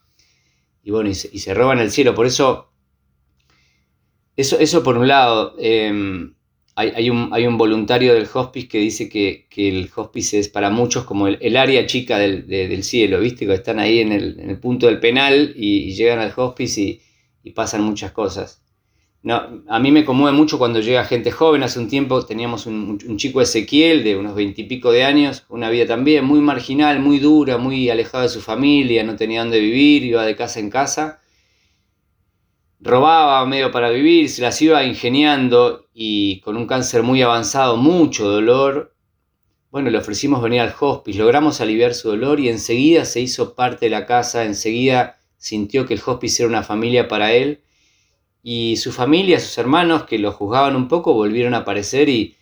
y 0.83 0.91
bueno, 0.91 1.09
y 1.09 1.13
se, 1.13 1.53
roban 1.53 1.79
el 1.79 1.91
cielo. 1.91 2.15
Por 2.15 2.25
eso 2.25 2.71
Eso, 4.35 4.57
eso 4.57 4.83
por 4.83 4.97
un 4.97 5.07
lado. 5.07 5.55
Em, 5.59 6.33
hay, 6.79 7.09
un, 7.09 7.57
voluntario 7.57 8.13
del 8.13 8.27
hospice 8.33 8.69
que 8.69 8.77
dice 8.79 9.09
que, 9.09 9.47
el 9.57 9.89
hospice 9.93 10.39
es 10.39 10.47
para 10.47 10.69
muchos 10.69 11.03
como 11.03 11.27
el, 11.27 11.57
área 11.57 11.85
chica 11.85 12.17
del, 12.17 12.83
cielo, 12.83 13.19
¿viste? 13.19 13.45
Que 13.45 13.53
están 13.53 13.79
ahí 13.79 13.99
en 13.99 14.13
el, 14.13 14.57
punto 14.59 14.85
del 14.85 14.99
penal 15.01 15.53
y, 15.57 15.93
llegan 15.93 16.19
al 16.19 16.31
hospice 16.33 17.01
y, 17.43 17.49
pasan 17.51 17.81
muchas 17.81 18.11
cosas. 18.11 18.61
No, 19.21 19.63
a 19.67 19.79
mí 19.79 19.91
me 19.91 20.05
conmueve 20.05 20.37
mucho 20.37 20.57
cuando 20.57 20.79
llega 20.79 21.03
gente 21.03 21.31
joven. 21.31 21.63
Hace 21.63 21.79
un 21.79 21.89
tiempo 21.89 22.25
teníamos 22.25 22.65
un, 22.65 22.97
un 23.05 23.17
chico 23.17 23.41
Ezequiel 23.41 24.01
de 24.05 24.15
unos 24.15 24.33
veintipico 24.33 24.93
de 24.93 25.03
años, 25.03 25.43
una 25.49 25.69
vida 25.69 25.85
también 25.85 26.23
muy 26.23 26.39
marginal, 26.39 27.01
muy 27.01 27.19
dura, 27.19 27.57
muy 27.57 27.89
alejado 27.89 28.23
de 28.23 28.29
su 28.29 28.39
familia, 28.39 29.03
no 29.03 29.17
tenía 29.17 29.41
dónde 29.41 29.59
vivir, 29.59 30.05
iba 30.05 30.25
de 30.25 30.37
casa 30.37 30.61
en 30.61 30.69
casa 30.69 31.19
robaba 32.79 33.45
medio 33.45 33.71
para 33.71 33.89
vivir, 33.89 34.29
se 34.29 34.41
las 34.41 34.61
iba 34.61 34.83
ingeniando 34.83 35.87
y 35.93 36.39
con 36.41 36.55
un 36.57 36.65
cáncer 36.65 37.03
muy 37.03 37.21
avanzado, 37.21 37.77
mucho 37.77 38.29
dolor. 38.29 38.95
Bueno, 39.71 39.89
le 39.89 39.97
ofrecimos 39.97 40.41
venir 40.41 40.61
al 40.61 40.73
hospice, 40.79 41.19
logramos 41.19 41.61
aliviar 41.61 41.93
su 41.93 42.09
dolor 42.09 42.39
y 42.39 42.49
enseguida 42.49 43.05
se 43.05 43.21
hizo 43.21 43.53
parte 43.53 43.85
de 43.85 43.91
la 43.91 44.05
casa, 44.05 44.45
enseguida 44.45 45.19
sintió 45.37 45.85
que 45.85 45.93
el 45.93 46.01
hospice 46.03 46.43
era 46.43 46.49
una 46.49 46.63
familia 46.63 47.07
para 47.07 47.33
él 47.33 47.61
y 48.41 48.77
su 48.77 48.91
familia, 48.91 49.39
sus 49.39 49.57
hermanos 49.57 50.03
que 50.05 50.17
lo 50.17 50.31
juzgaban 50.31 50.75
un 50.75 50.87
poco, 50.87 51.13
volvieron 51.13 51.53
a 51.53 51.59
aparecer 51.59 52.09
y, 52.09 52.35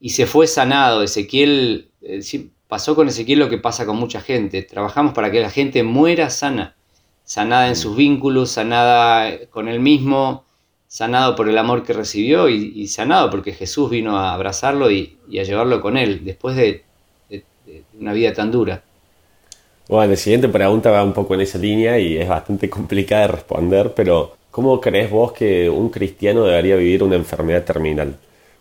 y 0.00 0.10
se 0.10 0.26
fue 0.26 0.46
sanado. 0.46 1.02
Ezequiel, 1.02 1.92
eh, 2.00 2.22
pasó 2.66 2.96
con 2.96 3.08
Ezequiel 3.08 3.38
lo 3.38 3.48
que 3.48 3.58
pasa 3.58 3.86
con 3.86 3.96
mucha 3.96 4.20
gente, 4.20 4.62
trabajamos 4.62 5.12
para 5.12 5.30
que 5.30 5.40
la 5.40 5.50
gente 5.50 5.82
muera 5.82 6.30
sana 6.30 6.76
sanada 7.24 7.68
en 7.68 7.76
sus 7.76 7.96
vínculos, 7.96 8.50
sanada 8.50 9.46
con 9.50 9.68
él 9.68 9.80
mismo, 9.80 10.44
sanado 10.92 11.34
por 11.34 11.48
el 11.48 11.56
amor 11.56 11.84
que 11.84 11.94
recibió 11.94 12.50
y, 12.50 12.86
sanado 12.86 13.30
porque 13.30 13.52
Jesús 13.52 13.88
vino 13.88 14.18
a 14.18 14.34
abrazarlo 14.34 14.90
y, 14.90 15.16
a 15.38 15.42
llevarlo 15.42 15.80
con 15.80 15.96
él 15.96 16.22
después 16.22 16.54
de, 16.54 16.84
una 17.98 18.12
vida 18.12 18.34
tan 18.34 18.50
dura. 18.50 18.82
Bueno, 19.88 20.10
la 20.10 20.16
siguiente 20.16 20.48
pregunta 20.48 20.90
va 20.90 21.02
un 21.02 21.14
poco 21.14 21.34
en 21.34 21.40
esa 21.40 21.56
línea 21.56 21.98
y 21.98 22.18
es 22.18 22.28
bastante 22.28 22.68
complicada 22.68 23.22
de 23.22 23.28
responder, 23.28 23.94
pero 23.96 24.36
¿cómo 24.50 24.80
crees 24.80 25.10
vos 25.10 25.32
que 25.32 25.70
un 25.70 25.88
cristiano 25.88 26.44
debería 26.44 26.76
vivir 26.76 27.02
una 27.02 27.16
enfermedad 27.16 27.64
terminal? 27.64 28.14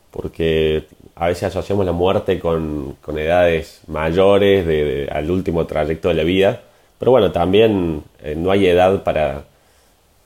Porque 0.10 0.86
a 1.16 1.28
veces 1.28 1.44
asociamos 1.44 1.86
la 1.86 1.92
muerte 1.92 2.40
con, 2.40 2.96
edades 3.18 3.82
mayores, 3.88 4.66
de, 4.66 5.10
al 5.12 5.30
último 5.30 5.66
trayecto 5.66 6.08
de 6.08 6.14
la 6.14 6.24
vida, 6.24 6.62
pero 7.02 7.10
bueno, 7.10 7.32
también 7.32 8.04
eh, 8.20 8.36
no 8.38 8.52
hay 8.52 8.68
edad 8.68 9.02
para, 9.02 9.44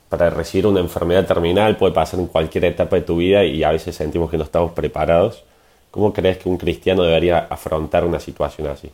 para 0.10 0.30
recibir 0.30 0.68
una 0.68 0.82
enfermedad 0.82 1.26
terminal, 1.26 1.78
puede 1.78 1.94
pasar 1.94 2.20
en 2.20 2.28
cualquier 2.28 2.66
etapa 2.66 2.98
de 2.98 3.04
tu 3.04 3.16
vida 3.16 3.46
y 3.46 3.64
a 3.64 3.72
veces 3.72 3.96
sentimos 3.96 4.30
que 4.30 4.38
no 4.38 4.44
estamos 4.44 4.74
preparados. 4.74 5.46
¿Cómo 5.90 6.12
crees 6.12 6.38
que 6.38 6.50
un 6.50 6.58
cristiano 6.58 7.04
debería 7.04 7.48
afrontar 7.50 8.04
una 8.04 8.20
situación 8.20 8.68
así? 8.68 8.90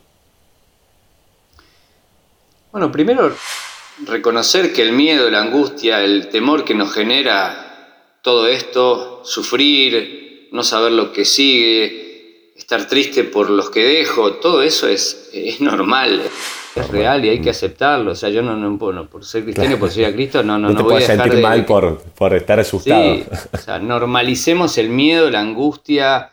Bueno, 2.70 2.92
primero 2.92 3.34
reconocer 4.06 4.72
que 4.72 4.82
el 4.82 4.92
miedo, 4.92 5.28
la 5.28 5.40
angustia, 5.40 6.04
el 6.04 6.28
temor 6.28 6.64
que 6.64 6.74
nos 6.74 6.94
genera 6.94 8.14
todo 8.22 8.46
esto, 8.46 9.22
sufrir, 9.24 10.50
no 10.52 10.62
saber 10.62 10.92
lo 10.92 11.12
que 11.12 11.24
sigue, 11.24 12.52
estar 12.54 12.86
triste 12.86 13.24
por 13.24 13.50
los 13.50 13.70
que 13.70 13.82
dejo, 13.82 14.34
todo 14.34 14.62
eso 14.62 14.86
es, 14.86 15.30
es 15.32 15.60
normal 15.60 16.22
es 16.74 16.88
real 16.88 17.24
y 17.24 17.28
hay 17.28 17.40
que 17.40 17.50
aceptarlo. 17.50 18.12
O 18.12 18.14
sea, 18.14 18.30
yo 18.30 18.42
no, 18.42 18.56
no, 18.56 18.78
por 18.78 19.24
ser 19.24 19.44
cristiano 19.44 19.74
y 19.74 19.78
por 19.78 19.90
ser 19.90 20.06
a 20.06 20.12
Cristo, 20.12 20.42
no, 20.42 20.58
no, 20.58 20.70
no, 20.70 20.76
te 20.76 20.82
voy 20.82 21.02
a 21.02 21.06
sentir 21.06 21.40
mal 21.40 21.64
por, 21.64 21.98
por, 21.98 22.34
estar 22.34 22.58
asustado. 22.60 23.02
Sí, 23.14 23.24
o 23.52 23.58
sea, 23.58 23.78
normalicemos 23.78 24.78
el 24.78 24.88
miedo, 24.88 25.30
la 25.30 25.40
angustia, 25.40 26.32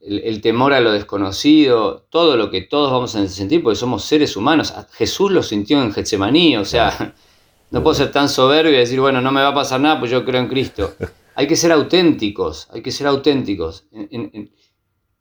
el, 0.00 0.40
temor 0.40 0.72
a 0.72 0.80
lo 0.80 0.92
desconocido, 0.92 2.06
todo 2.10 2.36
lo 2.36 2.50
que 2.50 2.62
todos 2.62 2.92
vamos 2.92 3.14
a 3.16 3.26
sentir, 3.28 3.62
porque 3.62 3.76
somos 3.76 4.04
seres 4.04 4.36
humanos. 4.36 4.72
Jesús 4.92 5.30
lo 5.30 5.42
sintió 5.42 5.82
en 5.82 5.92
Getsemaní, 5.92 6.56
o 6.56 6.64
sea, 6.64 7.14
no 7.70 7.82
puedo 7.82 7.94
ser 7.94 8.12
tan 8.12 8.28
soberbio 8.28 8.72
y 8.72 8.78
decir, 8.78 9.00
bueno, 9.00 9.20
no 9.20 9.32
me 9.32 9.42
va 9.42 9.48
a 9.48 9.54
pasar 9.54 9.80
nada, 9.80 9.98
pues 9.98 10.10
yo 10.10 10.24
creo 10.24 10.40
en 10.40 10.48
Cristo. 10.48 10.94
Hay 11.34 11.46
que 11.46 11.56
ser 11.56 11.72
auténticos, 11.72 12.68
hay 12.70 12.82
que 12.82 12.90
ser 12.90 13.06
auténticos. 13.06 13.86
En, 13.90 14.52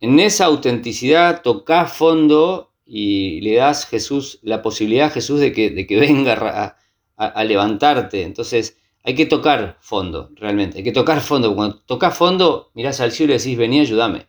en 0.02 0.20
esa 0.20 0.44
autenticidad, 0.44 1.42
toca 1.42 1.86
fondo 1.86 2.71
y 2.94 3.40
le 3.40 3.56
das 3.56 3.86
Jesús 3.86 4.40
la 4.42 4.62
posibilidad 4.62 5.08
a 5.08 5.12
Jesús 5.12 5.40
de 5.40 5.54
que, 5.54 5.70
de 5.70 5.88
que 5.88 5.98
venga 5.98 6.76
a, 7.16 7.44
levantarte. 7.46 8.24
Entonces 8.24 8.78
hay 9.02 9.16
que 9.16 9.26
tocar 9.26 9.78
fondo, 9.80 10.30
realmente. 10.36 10.80
Hay 10.80 10.84
que 10.84 10.92
tocar 10.92 11.22
fondo. 11.22 11.56
Cuando 11.56 11.78
tocas 11.86 12.18
fondo, 12.18 12.70
mirás 12.74 13.00
al 13.00 13.14
cielo 13.14 13.34
y 13.34 13.38
decís, 13.38 13.58
vení, 13.58 13.80
ayúdame. 13.80 14.28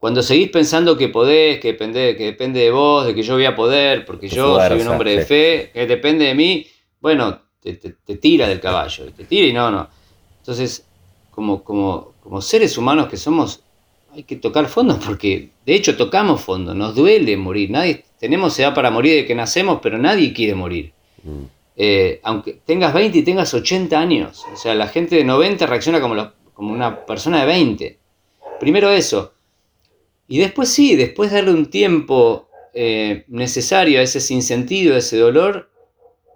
Cuando 0.00 0.24
seguís 0.24 0.50
pensando 0.50 0.96
que 0.98 1.08
podés, 1.08 1.60
que 1.60 1.68
depende, 1.68 2.16
que 2.16 2.24
depende 2.24 2.58
de 2.58 2.72
vos, 2.72 3.06
de 3.06 3.14
que 3.14 3.22
yo 3.22 3.34
voy 3.34 3.44
a 3.44 3.54
poder, 3.54 4.04
porque 4.04 4.28
yo 4.28 4.58
soy 4.60 4.80
un 4.80 4.88
hombre 4.88 5.14
de 5.18 5.24
fe, 5.24 5.70
que 5.72 5.86
depende 5.86 6.24
de 6.24 6.34
mí, 6.34 6.66
bueno, 7.00 7.42
te, 7.60 7.76
tira 8.16 8.48
del 8.48 8.58
caballo, 8.58 9.04
te 9.16 9.22
tira 9.24 9.46
y 9.46 9.52
no, 9.52 9.70
no. 9.70 9.88
Entonces, 10.38 10.84
como, 11.30 11.62
como, 11.62 12.14
como 12.20 12.42
seres 12.42 12.76
humanos 12.76 13.06
que 13.06 13.16
somos, 13.16 13.62
hay 14.14 14.22
que 14.22 14.36
tocar 14.36 14.68
fondo 14.68 14.98
porque 15.04 15.50
de 15.66 15.74
hecho 15.74 15.96
tocamos 15.96 16.40
fondo, 16.40 16.74
nos 16.74 16.94
duele 16.94 17.36
morir, 17.36 17.70
nadie, 17.70 18.04
tenemos 18.18 18.58
edad 18.58 18.74
para 18.74 18.90
morir 18.90 19.14
de 19.14 19.26
que 19.26 19.34
nacemos, 19.34 19.80
pero 19.82 19.98
nadie 19.98 20.32
quiere 20.32 20.54
morir. 20.54 20.92
Mm. 21.22 21.44
Eh, 21.76 22.20
aunque 22.22 22.60
tengas 22.64 22.94
20 22.94 23.18
y 23.18 23.22
tengas 23.22 23.52
80 23.52 23.98
años, 23.98 24.44
o 24.52 24.56
sea, 24.56 24.74
la 24.74 24.86
gente 24.86 25.16
de 25.16 25.24
90 25.24 25.66
reacciona 25.66 26.00
como, 26.00 26.30
como 26.52 26.72
una 26.72 27.04
persona 27.04 27.40
de 27.40 27.46
20. 27.46 27.98
Primero 28.60 28.90
eso. 28.90 29.34
Y 30.28 30.38
después 30.38 30.68
sí, 30.68 30.94
después 30.94 31.32
darle 31.32 31.50
un 31.50 31.66
tiempo 31.66 32.48
eh, 32.72 33.24
necesario 33.28 33.98
a 33.98 34.02
ese 34.02 34.20
sinsentido, 34.20 34.94
a 34.94 34.98
ese 34.98 35.18
dolor, 35.18 35.70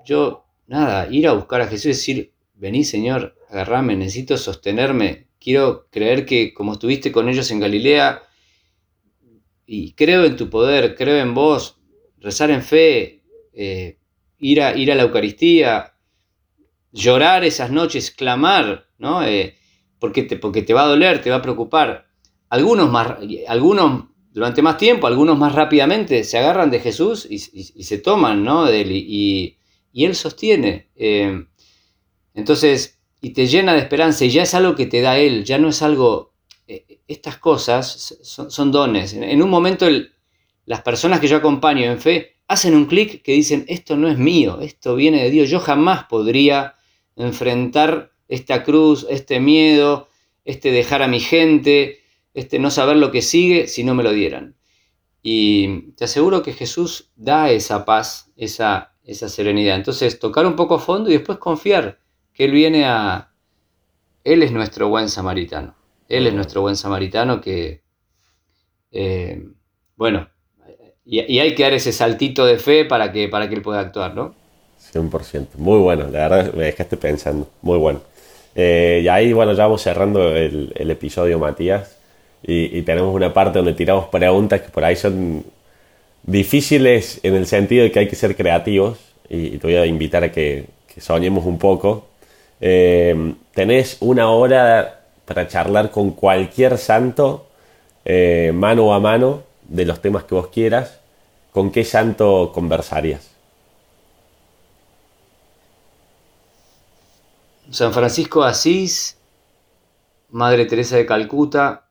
yo, 0.04 0.44
nada, 0.66 1.08
ir 1.10 1.28
a 1.28 1.32
buscar 1.32 1.60
a 1.60 1.68
Jesús 1.68 1.84
y 1.84 1.88
decir, 1.90 2.32
vení 2.54 2.84
Señor, 2.84 3.36
agarrame, 3.48 3.96
necesito 3.96 4.36
sostenerme, 4.36 5.27
quiero 5.40 5.86
creer 5.90 6.26
que 6.26 6.52
como 6.54 6.72
estuviste 6.72 7.12
con 7.12 7.28
ellos 7.28 7.50
en 7.50 7.60
Galilea, 7.60 8.22
y 9.66 9.92
creo 9.92 10.24
en 10.24 10.36
tu 10.36 10.48
poder, 10.48 10.94
creo 10.94 11.18
en 11.18 11.34
vos, 11.34 11.78
rezar 12.18 12.50
en 12.50 12.62
fe, 12.62 13.22
eh, 13.52 13.98
ir, 14.38 14.62
a, 14.62 14.76
ir 14.76 14.90
a 14.90 14.94
la 14.94 15.02
Eucaristía, 15.02 15.94
llorar 16.90 17.44
esas 17.44 17.70
noches, 17.70 18.10
clamar, 18.10 18.88
¿no? 18.98 19.22
Eh, 19.22 19.56
porque, 19.98 20.22
te, 20.22 20.36
porque 20.36 20.62
te 20.62 20.72
va 20.74 20.84
a 20.84 20.88
doler, 20.88 21.20
te 21.20 21.30
va 21.30 21.36
a 21.36 21.42
preocupar. 21.42 22.08
Algunos, 22.48 22.90
más, 22.90 23.18
algunos 23.46 24.04
durante 24.32 24.62
más 24.62 24.78
tiempo, 24.78 25.06
algunos 25.06 25.36
más 25.36 25.54
rápidamente 25.54 26.24
se 26.24 26.38
agarran 26.38 26.70
de 26.70 26.80
Jesús 26.80 27.26
y, 27.28 27.38
se 27.38 27.98
toman 27.98 28.44
¿no? 28.44 28.64
de 28.64 28.80
él 28.80 28.92
y, 28.92 29.58
Él 29.92 30.14
sostiene. 30.14 30.88
Eh, 30.96 31.44
entonces, 32.34 32.97
y 33.20 33.30
te 33.30 33.46
llena 33.46 33.74
de 33.74 33.80
esperanza 33.80 34.24
y 34.24 34.30
ya 34.30 34.42
es 34.42 34.54
algo 34.54 34.74
que 34.74 34.86
te 34.86 35.00
da 35.00 35.18
Él, 35.18 35.44
ya 35.44 35.58
no 35.58 35.68
es 35.68 35.82
algo, 35.82 36.34
eh, 36.66 37.00
estas 37.08 37.38
cosas 37.38 38.16
son, 38.22 38.72
dones. 38.72 39.12
En, 39.12 39.42
un 39.42 39.50
momento 39.50 39.86
las 40.66 40.82
personas 40.82 41.20
que 41.20 41.28
yo 41.28 41.36
acompaño 41.36 41.84
en 41.84 42.00
fe 42.00 42.36
hacen 42.46 42.74
un 42.74 42.86
clic 42.86 43.22
que 43.22 43.32
dicen, 43.32 43.64
esto 43.68 43.96
no 43.96 44.08
es 44.08 44.18
mío, 44.18 44.60
esto 44.60 44.94
viene 44.94 45.22
de 45.22 45.30
Dios, 45.30 45.50
yo 45.50 45.60
jamás 45.60 46.04
podría 46.04 46.76
enfrentar 47.16 48.12
esta 48.28 48.62
cruz, 48.62 49.06
este 49.10 49.40
miedo, 49.40 50.08
este 50.44 50.70
dejar 50.70 51.02
a 51.02 51.08
mi 51.08 51.20
gente, 51.20 52.00
este 52.34 52.58
no 52.58 52.70
saber 52.70 52.96
lo 52.96 53.10
que 53.10 53.22
sigue 53.22 53.66
si 53.66 53.84
no 53.84 53.94
me 53.94 54.02
lo 54.02 54.12
dieran. 54.12 54.56
Y 55.22 55.92
te 55.92 56.04
aseguro 56.04 56.42
que 56.42 56.52
Jesús 56.52 57.10
da 57.16 57.50
esa 57.50 57.84
paz, 57.84 58.32
esa, 58.36 58.94
esa 59.02 59.28
serenidad. 59.28 59.76
Entonces, 59.76 60.18
tocar 60.18 60.46
un 60.46 60.54
poco 60.54 60.76
a 60.76 60.78
fondo 60.78 61.10
y 61.10 61.14
después 61.14 61.38
confiar 61.38 61.98
que 62.38 62.44
Él 62.44 62.52
viene 62.52 62.84
a... 62.86 63.32
Él 64.22 64.44
es 64.44 64.52
nuestro 64.52 64.88
buen 64.88 65.08
samaritano. 65.08 65.74
Él 66.08 66.26
es 66.28 66.32
nuestro 66.32 66.60
buen 66.62 66.76
samaritano 66.76 67.40
que, 67.40 67.82
eh, 68.92 69.42
bueno, 69.96 70.28
y, 71.04 71.38
hay 71.38 71.54
que 71.54 71.64
dar 71.64 71.72
ese 71.72 71.92
saltito 71.92 72.46
de 72.46 72.58
fe 72.58 72.84
para 72.84 73.10
que, 73.10 73.28
para 73.28 73.48
que 73.48 73.56
Él 73.56 73.62
pueda 73.62 73.80
actuar, 73.80 74.14
¿no? 74.14 74.34
100%. 74.92 75.56
Muy 75.56 75.78
bueno, 75.78 76.04
la 76.04 76.28
verdad 76.28 76.54
me 76.54 76.64
dejaste 76.64 76.96
pensando. 76.96 77.50
Muy 77.60 77.76
bueno. 77.76 78.02
Eh, 78.54 79.00
y 79.02 79.08
ahí, 79.08 79.32
bueno, 79.32 79.52
ya 79.54 79.64
vamos 79.64 79.82
cerrando 79.82 80.34
el, 80.36 80.90
episodio, 80.90 81.40
Matías. 81.40 81.96
Y, 82.42 82.82
tenemos 82.82 83.12
una 83.14 83.34
parte 83.34 83.58
donde 83.58 83.74
tiramos 83.74 84.06
preguntas 84.06 84.60
que 84.60 84.68
por 84.68 84.84
ahí 84.84 84.94
son 84.94 85.44
difíciles 86.22 87.18
en 87.24 87.34
el 87.34 87.46
sentido 87.46 87.82
de 87.82 87.90
que 87.90 87.98
hay 87.98 88.08
que 88.08 88.16
ser 88.16 88.36
creativos. 88.36 88.98
Y, 89.28 89.58
te 89.58 89.66
voy 89.66 89.76
a 89.76 89.86
invitar 89.86 90.22
a 90.22 90.30
que, 90.30 90.66
que 90.86 91.00
soñemos 91.00 91.44
un 91.44 91.58
poco 91.58 92.07
eh, 92.60 93.34
tenés 93.54 93.98
una 94.00 94.30
hora 94.30 95.00
para 95.24 95.46
charlar 95.46 95.90
con 95.90 96.12
cualquier 96.12 96.78
santo, 96.78 97.46
eh, 98.04 98.52
mano 98.54 98.94
a 98.94 99.00
mano, 99.00 99.42
de 99.62 99.84
los 99.84 100.00
temas 100.00 100.24
que 100.24 100.34
vos 100.34 100.48
quieras. 100.48 101.00
¿Con 101.52 101.70
qué 101.70 101.84
santo 101.84 102.50
conversarías? 102.54 103.30
San 107.70 107.92
Francisco 107.92 108.42
de 108.44 108.50
Asís, 108.50 109.18
Madre 110.30 110.64
Teresa 110.64 110.96
de 110.96 111.04
Calcuta, 111.04 111.88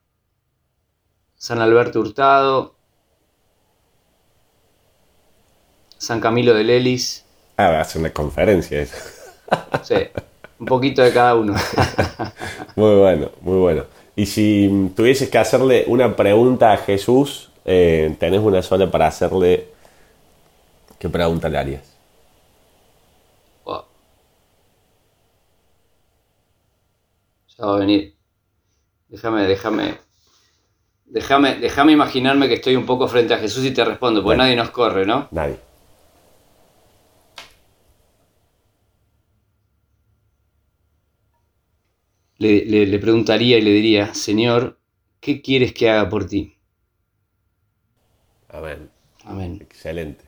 San 1.36 1.60
Alberto 1.62 2.00
Hurtado, 2.00 2.76
San 5.98 6.20
Camilo 6.20 6.54
de 6.56 6.64
Lelis. 6.64 7.26
Ah, 7.58 7.70
va 7.70 7.82
a 7.82 7.84
ser 7.84 8.02
una 8.02 8.12
conferencia 8.12 8.82
eso. 8.82 8.96
Sí, 9.84 9.96
un 10.60 10.66
poquito 10.66 11.02
de 11.02 11.14
cada 11.14 11.36
uno. 11.36 11.54
muy 12.76 12.96
bueno, 12.96 13.32
muy 13.42 13.58
bueno. 13.58 13.84
Y 14.16 14.26
si 14.26 14.92
tuvieses 14.96 15.30
que 15.30 15.38
hacerle 15.38 15.86
una 15.88 16.16
pregunta 16.16 16.74
a 16.74 16.78
Jesús, 16.78 17.50
eh, 17.66 18.16
tenés 18.20 18.42
una 18.42 18.62
sola 18.62 18.90
para 18.90 19.08
hacerle, 19.08 19.68
¿qué 20.98 21.10
pregunta 21.10 21.50
le 21.50 21.58
harías? 21.58 21.98
Ya 27.58 27.66
va 27.66 27.76
a 27.76 27.80
venir. 27.80 28.16
Déjame, 29.08 29.48
déjame. 29.48 29.98
Déjame, 31.06 31.56
déjame 31.56 31.92
imaginarme 31.94 32.48
que 32.48 32.56
estoy 32.56 32.76
un 32.76 32.86
poco 32.86 33.08
frente 33.08 33.34
a 33.34 33.40
Jesús 33.40 33.66
y 33.66 33.72
te 33.72 33.84
respondo, 33.84 34.22
porque 34.22 34.38
nadie 34.38 34.56
nos 34.56 34.70
corre, 34.70 35.06
¿no? 35.06 35.28
Nadie. 35.32 35.58
Le, 42.40 43.00
preguntaría 43.00 43.58
y 43.58 43.62
le 43.62 43.72
diría, 43.72 44.14
Señor, 44.14 44.78
¿qué 45.20 45.42
quieres 45.42 45.74
que 45.74 45.90
haga 45.90 46.10
por 46.10 46.28
ti? 46.28 46.56
Amén. 48.50 48.90
Amén. 49.24 49.60
Excelente. 49.62 50.26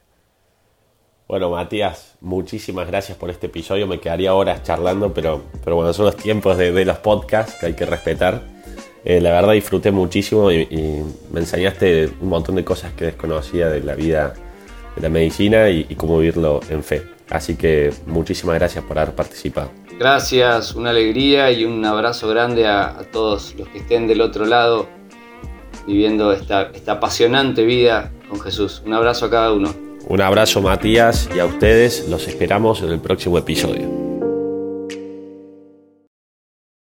Bueno, 1.28 1.52
Matías, 1.52 2.18
muchísimas 2.22 2.88
gracias 2.88 3.16
por 3.16 3.30
este 3.30 3.46
episodio. 3.46 3.86
Me 3.86 4.00
quedaría 4.00 4.34
horas 4.34 4.64
charlando, 4.64 5.14
pero, 5.14 5.44
pero 5.64 5.76
bueno, 5.76 5.94
son 5.94 6.06
los 6.06 6.18
tiempos 6.18 6.58
de, 6.58 6.84
los 6.84 6.98
podcasts 6.98 7.56
que 7.60 7.68
hay 7.68 7.74
que 7.74 7.86
respetar. 7.86 8.42
Eh, 9.06 9.22
la 9.22 9.30
verdad 9.30 9.54
disfruté 9.54 9.92
muchísimo 9.92 10.52
y, 10.52 10.66
me 11.32 11.42
enseñaste 11.42 12.10
un 12.20 12.30
montón 12.30 12.56
de 12.56 12.66
cosas 12.66 12.94
que 12.94 13.06
desconocía 13.06 13.70
de 13.70 13.82
la 13.82 13.94
vida 13.94 14.34
de 14.96 15.02
la 15.04 15.10
medicina 15.10 15.70
y, 15.70 15.84
cómo 15.96 16.18
vivirlo 16.18 16.62
en 16.70 16.84
fe. 16.84 17.04
Así 17.30 17.56
que 17.56 17.94
muchísimas 18.08 18.56
gracias 18.56 18.84
por 18.84 18.98
haber 18.98 19.14
participado. 19.14 19.70
Gracias, 20.00 20.76
una 20.76 20.92
alegría 20.92 21.52
y 21.52 21.66
un 21.66 21.84
abrazo 21.84 22.30
grande 22.30 22.66
a, 22.66 23.00
todos 23.12 23.54
los 23.58 23.68
que 23.68 23.80
estén 23.80 24.08
del 24.08 24.22
otro 24.22 24.46
lado 24.46 24.88
viviendo 25.86 26.32
esta, 26.32 26.72
apasionante 26.88 27.66
vida 27.66 28.10
con 28.30 28.40
Jesús. 28.40 28.82
Un 28.86 28.94
abrazo 28.94 29.26
a 29.26 29.30
cada 29.30 29.52
uno. 29.52 29.76
Un 30.08 30.22
abrazo 30.22 30.62
Matías 30.62 31.30
y 31.36 31.40
a 31.40 31.46
ustedes 31.46 32.08
los 32.08 32.30
esperamos 32.30 32.82
en 32.82 32.92
el 32.92 33.02
próximo 33.02 33.38
episodio. 33.38 34.09